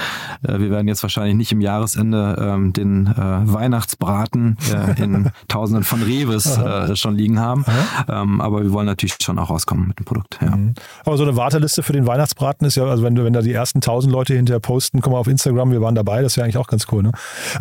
äh, 0.42 0.58
wir 0.58 0.70
werden 0.70 0.88
jetzt 0.88 1.02
wahrscheinlich 1.02 1.36
nicht 1.36 1.52
im 1.52 1.60
Jahresende 1.60 2.36
ähm, 2.40 2.72
den 2.72 3.06
äh, 3.06 3.12
Weihnachtsbraten 3.16 4.56
äh, 4.72 5.02
in 5.02 5.30
Tausenden 5.48 5.84
von 5.84 6.02
Reves 6.02 6.58
schon 6.94 7.16
liegen 7.16 7.40
haben. 7.40 7.64
Ähm, 8.08 8.40
aber 8.40 8.62
wir 8.62 8.72
wollen 8.72 8.86
natürlich 8.86 9.16
schon 9.20 9.38
auch 9.38 9.50
rauskommen 9.50 9.88
mit 9.88 9.98
dem 9.98 10.04
Produkt. 10.04 10.38
Ja. 10.40 10.56
Mhm. 10.56 10.74
Aber 11.04 11.16
so 11.16 11.24
eine 11.24 11.36
Warteliste 11.36 11.82
für 11.82 11.92
den 11.92 12.06
Weihnachtsbraten 12.06 12.66
ist 12.66 12.76
ja, 12.76 12.84
also 12.84 13.02
wenn, 13.02 13.16
wenn 13.16 13.32
da 13.32 13.42
die 13.42 13.52
ersten 13.52 13.80
tausend 13.80 14.12
Leute 14.12 14.34
hinterher 14.34 14.60
posten, 14.60 15.00
komm 15.00 15.12
mal 15.12 15.18
auf 15.18 15.26
Instagram, 15.26 15.70
wir 15.70 15.80
waren 15.80 15.94
dabei, 15.94 16.22
das 16.22 16.36
ja 16.36 16.44
eigentlich 16.44 16.58
auch 16.58 16.66
ganz 16.66 16.86
cool. 16.92 17.02
Ne? 17.02 17.12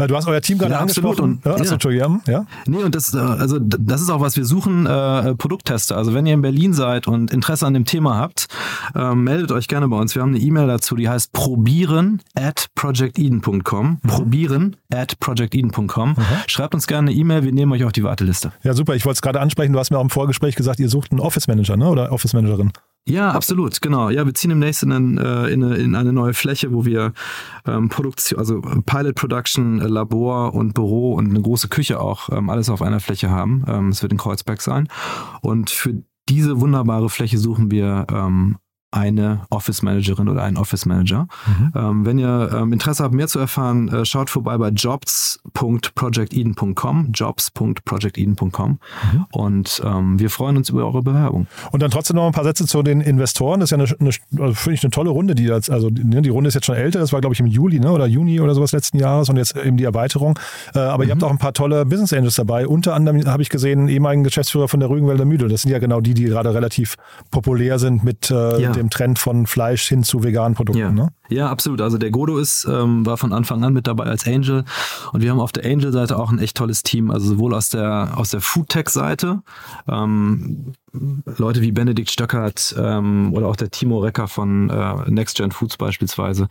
Du 0.08 0.16
hast 0.16 0.28
euer 0.28 0.42
Team 0.42 0.58
gerade 0.58 0.74
ja, 0.74 0.80
angesprochen. 0.80 1.42
Und, 1.44 1.46
ja, 1.46 1.56
ja. 1.92 2.20
ja. 2.28 2.46
Nee, 2.66 2.84
und 2.84 2.96
das, 2.96 3.14
also 3.16 3.60
das 3.60 4.02
ist 4.02 4.10
auch 4.10 4.22
was 4.22 4.38
wir 4.38 4.46
suchen, 4.46 4.86
äh, 4.86 5.36
Produkttester. 5.36 5.98
Also 5.98 6.14
wenn 6.14 6.26
ihr 6.26 6.34
in 6.34 6.42
Berlin 6.42 6.74
seid 6.74 7.08
und 7.08 7.32
Interesse 7.32 7.66
an 7.66 7.74
dem 7.74 7.86
Thema 7.86 8.18
habt, 8.18 8.48
ähm, 8.96 9.24
meldet 9.24 9.52
euch 9.52 9.68
gerne 9.68 9.88
bei 9.88 9.98
uns. 9.98 10.16
Wir 10.16 10.22
haben 10.22 10.36
eine 10.36 10.40
E-Mail 10.40 10.68
dazu, 10.68 10.96
die 10.96 11.10
heißt 11.10 11.34
probieren 11.34 12.22
at 12.36 12.68
projecteden.com. 12.76 14.00
Mhm. 14.02 14.08
Probieren 14.08 14.76
at 14.94 15.20
projecteden.com. 15.20 16.10
Mhm. 16.10 16.24
Schreibt 16.48 16.74
uns 16.74 16.88
gerne 16.88 17.12
eine 17.12 17.20
E-Mail, 17.20 17.44
wir 17.44 17.52
nehmen 17.52 17.72
euch 17.72 17.84
auf 17.84 17.92
die 17.92 18.04
Warteliste. 18.04 18.52
Ja, 18.64 18.74
super. 18.74 18.96
Ich 18.96 19.06
wollte 19.06 19.18
es 19.18 19.22
gerade 19.22 19.42
ansprechen. 19.42 19.74
Du 19.74 19.80
hast 19.80 19.92
mir 19.92 19.98
auch 19.98 20.04
im 20.04 20.10
Vorgespräch 20.10 20.56
gesagt, 20.56 20.80
ihr 20.80 20.90
sucht 20.90 21.12
einen 21.12 21.20
Office 21.20 21.48
Manager 21.48 21.78
ne? 21.78 21.90
oder 21.90 22.12
Office 22.12 22.34
Managerin. 22.34 22.72
Ja, 23.08 23.32
absolut, 23.32 23.82
genau. 23.82 24.10
Ja, 24.10 24.26
wir 24.26 24.34
ziehen 24.34 24.50
demnächst 24.50 24.82
in, 24.82 24.90
äh, 24.92 25.48
in, 25.48 25.64
eine, 25.64 25.76
in 25.76 25.96
eine 25.96 26.12
neue 26.12 26.34
Fläche, 26.34 26.74
wo 26.74 26.86
wir 26.86 27.14
ähm, 27.68 27.88
Produktion, 27.88 28.40
also 28.40 28.62
Pilot 28.62 29.14
Production, 29.14 29.80
äh, 29.80 29.88
Labor 29.88 30.56
und 30.56 30.74
Büro 30.74 31.14
und 31.14 31.30
eine 31.30 31.40
große 31.40 31.68
Küche 31.68 32.00
auch 32.00 32.30
ähm, 32.30 32.50
alles 32.50 32.68
auf 32.68 32.82
einer 32.82 33.00
Fläche 33.00 33.30
haben. 33.30 33.64
Ähm, 33.68 33.90
es 33.90 34.02
wird 34.02 34.12
in 34.12 34.18
Kreuzberg 34.18 34.60
sein. 34.60 34.88
Und 35.42 35.70
für 35.70 36.02
diese 36.30 36.60
wunderbare 36.60 37.10
Fläche 37.10 37.38
suchen 37.38 37.72
wir 37.72 38.08
ähm, 38.12 38.58
eine 38.96 39.42
Office 39.50 39.82
Managerin 39.82 40.30
oder 40.30 40.44
einen 40.44 40.56
Office 40.58 40.86
Manager. 40.86 41.28
Mhm. 41.46 41.74
Ähm, 41.76 42.06
wenn 42.06 42.18
ihr 42.18 42.50
ähm, 42.54 42.72
Interesse 42.72 43.04
habt, 43.04 43.14
mehr 43.14 43.28
zu 43.28 43.40
erfahren, 43.40 43.90
äh, 43.90 44.06
schaut 44.06 44.30
vorbei 44.30 44.58
bei 44.58 44.70
jobs.projecteden.com, 44.70 47.10
jobs.projecteden.com 47.14 48.70
mhm. 48.70 48.80
und 49.32 49.82
ähm, 49.84 50.18
wir 50.18 50.30
freuen 50.30 50.56
uns 50.56 50.70
über 50.70 50.86
eure 50.86 51.04
Bewerbung. 51.04 51.48
Und 51.72 51.84
dann 51.84 51.92
trotzdem 51.92 52.16
noch 52.16 52.26
ein 52.26 52.32
paar 52.32 52.46
Sätze 52.46 52.66
zu 52.66 52.82
den 52.84 53.02
Investoren. 53.02 53.60
Das 53.60 53.70
ist 53.72 53.78
ja 53.78 53.84
eine, 53.84 53.94
eine 54.00 54.12
also 54.42 54.56
finde 54.56 54.76
ich 54.76 54.84
eine 54.84 54.92
tolle 54.92 55.10
Runde, 55.10 55.36
die 55.36 55.44
jetzt, 55.44 55.70
also 55.70 55.90
ne, 55.90 56.22
die 56.22 56.30
Runde 56.30 56.48
ist 56.48 56.54
jetzt 56.54 56.66
schon 56.66 56.76
älter, 56.76 57.00
das 57.00 57.12
war 57.12 57.20
glaube 57.20 57.34
ich 57.34 57.42
im 57.42 57.48
Juli 57.48 57.82
ne, 57.82 57.92
oder 57.92 58.06
Juni 58.06 58.40
oder 58.40 58.56
sowas 58.56 58.72
letzten 58.72 58.98
Jahres 58.98 59.28
und 59.28 59.36
jetzt 59.36 59.58
eben 59.58 59.76
die 59.76 59.84
Erweiterung. 59.84 60.40
Äh, 60.74 60.80
aber 60.80 61.04
mhm. 61.04 61.10
ihr 61.10 61.16
habt 61.16 61.24
auch 61.26 61.32
ein 61.32 61.38
paar 61.38 61.52
tolle 61.54 61.86
Business 61.86 62.14
Angels 62.14 62.36
dabei. 62.36 62.66
Unter 62.66 62.94
anderem 62.94 63.26
habe 63.26 63.42
ich 63.42 63.50
gesehen, 63.50 63.90
ehemaligen 63.90 64.24
Geschäftsführer 64.24 64.70
von 64.70 64.80
der 64.80 64.90
Rügenwälder 64.90 65.26
Mühle. 65.26 65.50
Das 65.50 65.64
sind 65.64 65.72
ja 65.72 65.80
genau 65.80 66.00
die, 66.00 66.14
die 66.14 66.24
gerade 66.24 66.54
relativ 66.54 66.96
populär 67.32 67.78
sind 67.78 68.06
mit 68.06 68.32
äh, 68.32 68.62
ja. 68.62 68.72
dem 68.72 68.85
dem 68.86 68.90
Trend 68.90 69.20
von 69.20 69.48
Fleisch 69.48 69.88
hin 69.88 70.04
zu 70.04 70.24
veganen 70.24 70.56
Produkten. 70.56 70.80
Ja, 70.80 70.92
ne? 70.92 71.10
ja 71.30 71.50
absolut. 71.50 71.82
Also 71.82 71.98
der 71.98 72.12
Godo 72.12 72.38
ist, 72.38 72.66
ähm, 72.66 73.06
war 73.06 73.18
von 73.18 73.34
Anfang 73.34 73.64
an 73.64 73.74
mit 73.74 73.88
dabei 73.88 74.06
als 74.06 74.28
Angel 74.28 74.64
und 75.12 75.22
wir 75.22 75.32
haben 75.32 75.40
auf 75.40 75.52
der 75.52 75.66
Angel-Seite 75.66 76.18
auch 76.18 76.32
ein 76.32 76.40
echt 76.40 76.58
tolles 76.58 76.84
Team, 76.84 77.12
also 77.12 77.28
sowohl 77.28 77.54
aus 77.54 77.70
der, 77.70 78.14
aus 78.16 78.30
der 78.30 78.42
Foodtech-Seite, 78.42 79.42
ähm, 79.88 80.74
Leute 81.38 81.62
wie 81.62 81.72
Benedikt 81.72 82.12
Stöckert 82.12 82.76
ähm, 82.78 83.34
oder 83.34 83.48
auch 83.48 83.56
der 83.56 83.70
Timo 83.70 84.00
Recker 84.00 84.28
von 84.28 84.70
äh, 84.70 85.10
Next 85.10 85.38
Gen 85.38 85.52
Foods 85.52 85.78
beispielsweise, 85.78 86.48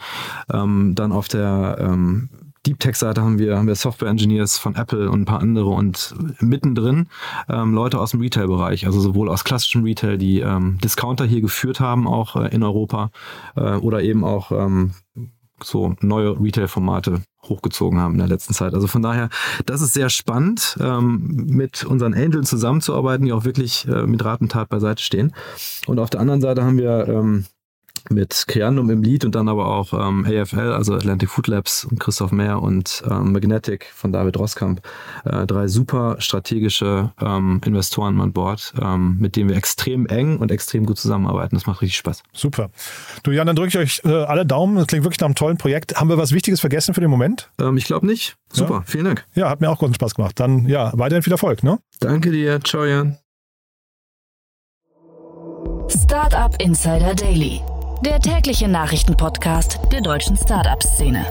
ähm, 0.53 0.94
dann 0.94 1.12
auf 1.12 1.29
der 1.29 1.77
ähm, 1.81 2.29
Deep 2.66 2.81
Tech 2.81 2.96
Seite 2.96 3.20
haben 3.22 3.38
wir, 3.38 3.59
haben 3.59 3.66
wir 3.66 3.74
Software 3.74 4.09
Engineers 4.09 4.59
von 4.59 4.74
Apple 4.74 5.11
und 5.11 5.22
ein 5.22 5.24
paar 5.24 5.40
andere 5.40 5.68
und 5.68 6.14
mittendrin 6.40 7.09
ähm, 7.48 7.74
Leute 7.74 8.00
aus 8.00 8.12
dem 8.12 8.20
Retail-Bereich, 8.20 8.87
also 8.87 9.00
sowohl 9.00 9.29
aus 9.29 9.44
klassischem 9.44 9.85
Retail, 9.85 10.16
die 10.16 10.40
ähm, 10.40 10.79
Discounter 10.83 11.24
hier 11.27 11.40
geführt 11.40 11.81
haben, 11.81 12.07
auch 12.07 12.37
äh, 12.37 12.55
in 12.55 12.62
Europa, 12.62 13.11
äh, 13.57 13.74
oder 13.77 14.03
eben 14.03 14.24
auch 14.24 14.50
ähm, 14.50 14.92
so 15.62 15.94
neue 16.00 16.40
Retail-Formate 16.40 17.22
hochgezogen 17.44 18.00
haben 18.00 18.14
in 18.14 18.18
der 18.18 18.29
letzten 18.29 18.55
Zeit. 18.55 18.74
Also 18.74 18.87
von 18.87 19.03
daher, 19.03 19.29
das 19.66 19.83
ist 19.83 19.94
sehr 19.94 20.09
spannend, 20.09 20.77
ähm, 20.81 21.44
mit 21.46 21.85
unseren 21.85 22.14
Angels 22.14 22.48
zusammenzuarbeiten, 22.48 23.27
die 23.27 23.33
auch 23.33 23.44
wirklich 23.44 23.87
äh, 23.87 24.07
mit 24.07 24.24
Rat 24.24 24.40
und 24.40 24.53
Tat 24.53 24.68
beiseite 24.68 25.03
stehen. 25.03 25.35
Und 25.87 25.98
auf 25.98 26.11
der 26.11 26.20
anderen 26.20 26.40
Seite 26.40 26.64
haben 26.64 26.79
wir 26.79 27.07
ähm, 27.09 27.44
mit 28.10 28.44
Creandum 28.46 28.90
im 28.90 29.02
Lead 29.02 29.24
und 29.24 29.34
dann 29.34 29.48
aber 29.48 29.66
auch 29.66 29.92
ähm, 29.92 30.26
AFL, 30.26 30.72
also 30.72 30.94
Atlantic 30.94 31.30
Food 31.30 31.48
Labs 31.48 31.84
und 31.84 32.00
Christoph 32.00 32.32
Mehr 32.32 32.60
und 32.62 33.02
ähm, 33.10 33.32
Magnetic 33.32 33.90
von 33.94 34.12
David 34.12 34.38
Roskamp. 34.38 34.80
Äh, 35.24 35.46
drei 35.46 35.68
super 35.68 36.16
strategische 36.18 37.12
ähm, 37.20 37.60
Investoren 37.64 38.20
an 38.20 38.32
Bord, 38.32 38.74
ähm, 38.80 39.16
mit 39.18 39.36
denen 39.36 39.48
wir 39.48 39.56
extrem 39.56 40.06
eng 40.06 40.38
und 40.38 40.50
extrem 40.50 40.86
gut 40.86 40.98
zusammenarbeiten. 40.98 41.56
Das 41.56 41.66
macht 41.66 41.82
richtig 41.82 41.96
Spaß. 41.96 42.22
Super. 42.32 42.70
Du 43.22 43.30
Jan, 43.30 43.46
dann 43.46 43.56
drücke 43.56 43.68
ich 43.68 43.78
euch 43.78 44.00
äh, 44.04 44.24
alle 44.24 44.44
Daumen. 44.44 44.76
Das 44.76 44.86
klingt 44.86 45.04
wirklich 45.04 45.20
nach 45.20 45.26
einem 45.26 45.34
tollen 45.34 45.56
Projekt. 45.56 45.96
Haben 45.96 46.08
wir 46.08 46.18
was 46.18 46.32
Wichtiges 46.32 46.60
vergessen 46.60 46.94
für 46.94 47.00
den 47.00 47.10
Moment? 47.10 47.50
Ähm, 47.60 47.76
ich 47.76 47.84
glaube 47.84 48.06
nicht. 48.06 48.36
Super, 48.52 48.74
ja. 48.74 48.82
vielen 48.86 49.04
Dank. 49.04 49.24
Ja, 49.34 49.48
hat 49.48 49.60
mir 49.60 49.70
auch 49.70 49.78
großen 49.78 49.94
Spaß 49.94 50.14
gemacht. 50.14 50.38
Dann 50.38 50.66
ja, 50.66 50.92
weiterhin 50.94 51.22
viel 51.22 51.32
Erfolg. 51.32 51.62
Ne? 51.62 51.78
Danke 52.00 52.30
dir. 52.30 52.60
Ciao, 52.60 52.84
Jan. 52.84 53.18
Startup 55.88 56.54
Insider 56.60 57.14
Daily 57.14 57.60
der 58.02 58.20
tägliche 58.20 58.68
Nachrichtenpodcast 58.68 59.80
der 59.92 60.00
deutschen 60.00 60.37
Startup-Szene. 60.37 61.26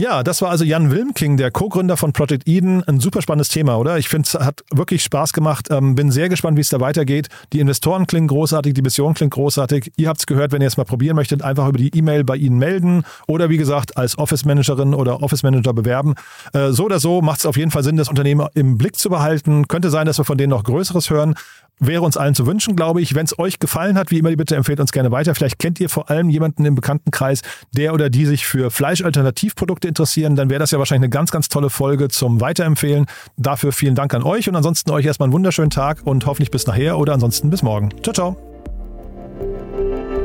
Ja, 0.00 0.22
das 0.22 0.40
war 0.42 0.50
also 0.50 0.62
Jan 0.62 0.92
Wilmking, 0.92 1.36
der 1.36 1.50
Co-Gründer 1.50 1.96
von 1.96 2.12
Project 2.12 2.46
Eden. 2.46 2.84
Ein 2.84 3.00
super 3.00 3.20
spannendes 3.20 3.48
Thema, 3.48 3.78
oder? 3.78 3.98
Ich 3.98 4.08
finde, 4.08 4.28
es 4.28 4.34
hat 4.34 4.62
wirklich 4.72 5.02
Spaß 5.02 5.32
gemacht. 5.32 5.66
Ähm, 5.72 5.96
bin 5.96 6.12
sehr 6.12 6.28
gespannt, 6.28 6.56
wie 6.56 6.60
es 6.60 6.68
da 6.68 6.78
weitergeht. 6.78 7.26
Die 7.52 7.58
Investoren 7.58 8.06
klingen 8.06 8.28
großartig, 8.28 8.74
die 8.74 8.82
Mission 8.82 9.14
klingt 9.14 9.34
großartig. 9.34 9.90
Ihr 9.96 10.08
habt 10.08 10.20
es 10.20 10.26
gehört, 10.26 10.52
wenn 10.52 10.62
ihr 10.62 10.68
es 10.68 10.76
mal 10.76 10.84
probieren 10.84 11.16
möchtet, 11.16 11.42
einfach 11.42 11.66
über 11.66 11.78
die 11.78 11.90
E-Mail 11.98 12.22
bei 12.22 12.36
Ihnen 12.36 12.58
melden 12.58 13.02
oder 13.26 13.50
wie 13.50 13.56
gesagt 13.56 13.96
als 13.96 14.16
Office 14.18 14.44
Managerin 14.44 14.94
oder 14.94 15.20
Office 15.20 15.42
Manager 15.42 15.72
bewerben. 15.72 16.14
Äh, 16.52 16.70
so 16.70 16.84
oder 16.84 17.00
so 17.00 17.20
macht 17.20 17.40
es 17.40 17.46
auf 17.46 17.56
jeden 17.56 17.72
Fall 17.72 17.82
Sinn, 17.82 17.96
das 17.96 18.08
Unternehmen 18.08 18.46
im 18.54 18.78
Blick 18.78 18.94
zu 18.94 19.10
behalten. 19.10 19.66
Könnte 19.66 19.90
sein, 19.90 20.06
dass 20.06 20.18
wir 20.18 20.24
von 20.24 20.38
denen 20.38 20.50
noch 20.50 20.62
Größeres 20.62 21.10
hören. 21.10 21.34
Wäre 21.80 22.02
uns 22.02 22.16
allen 22.16 22.34
zu 22.34 22.46
wünschen, 22.46 22.76
glaube 22.76 23.00
ich. 23.00 23.14
Wenn 23.14 23.24
es 23.24 23.38
euch 23.38 23.58
gefallen 23.58 23.98
hat, 23.98 24.10
wie 24.10 24.18
immer, 24.18 24.34
bitte 24.34 24.56
empfehlt 24.56 24.80
uns 24.80 24.92
gerne 24.92 25.10
weiter. 25.10 25.34
Vielleicht 25.34 25.58
kennt 25.58 25.80
ihr 25.80 25.88
vor 25.88 26.10
allem 26.10 26.30
jemanden 26.30 26.64
im 26.64 26.74
Bekanntenkreis, 26.74 27.42
der 27.72 27.94
oder 27.94 28.10
die 28.10 28.26
sich 28.26 28.46
für 28.46 28.70
Fleischalternativprodukte 28.70 29.88
interessieren. 29.88 30.36
Dann 30.36 30.50
wäre 30.50 30.60
das 30.60 30.70
ja 30.70 30.78
wahrscheinlich 30.78 31.06
eine 31.06 31.10
ganz, 31.10 31.30
ganz 31.30 31.48
tolle 31.48 31.70
Folge 31.70 32.08
zum 32.08 32.40
Weiterempfehlen. 32.40 33.06
Dafür 33.36 33.72
vielen 33.72 33.94
Dank 33.94 34.14
an 34.14 34.22
euch 34.22 34.48
und 34.48 34.56
ansonsten 34.56 34.90
euch 34.90 35.06
erstmal 35.06 35.26
einen 35.26 35.32
wunderschönen 35.32 35.70
Tag 35.70 36.00
und 36.04 36.26
hoffentlich 36.26 36.50
bis 36.50 36.66
nachher 36.66 36.98
oder 36.98 37.14
ansonsten 37.14 37.50
bis 37.50 37.62
morgen. 37.62 37.90
Ciao, 38.02 38.12
ciao. 38.12 40.17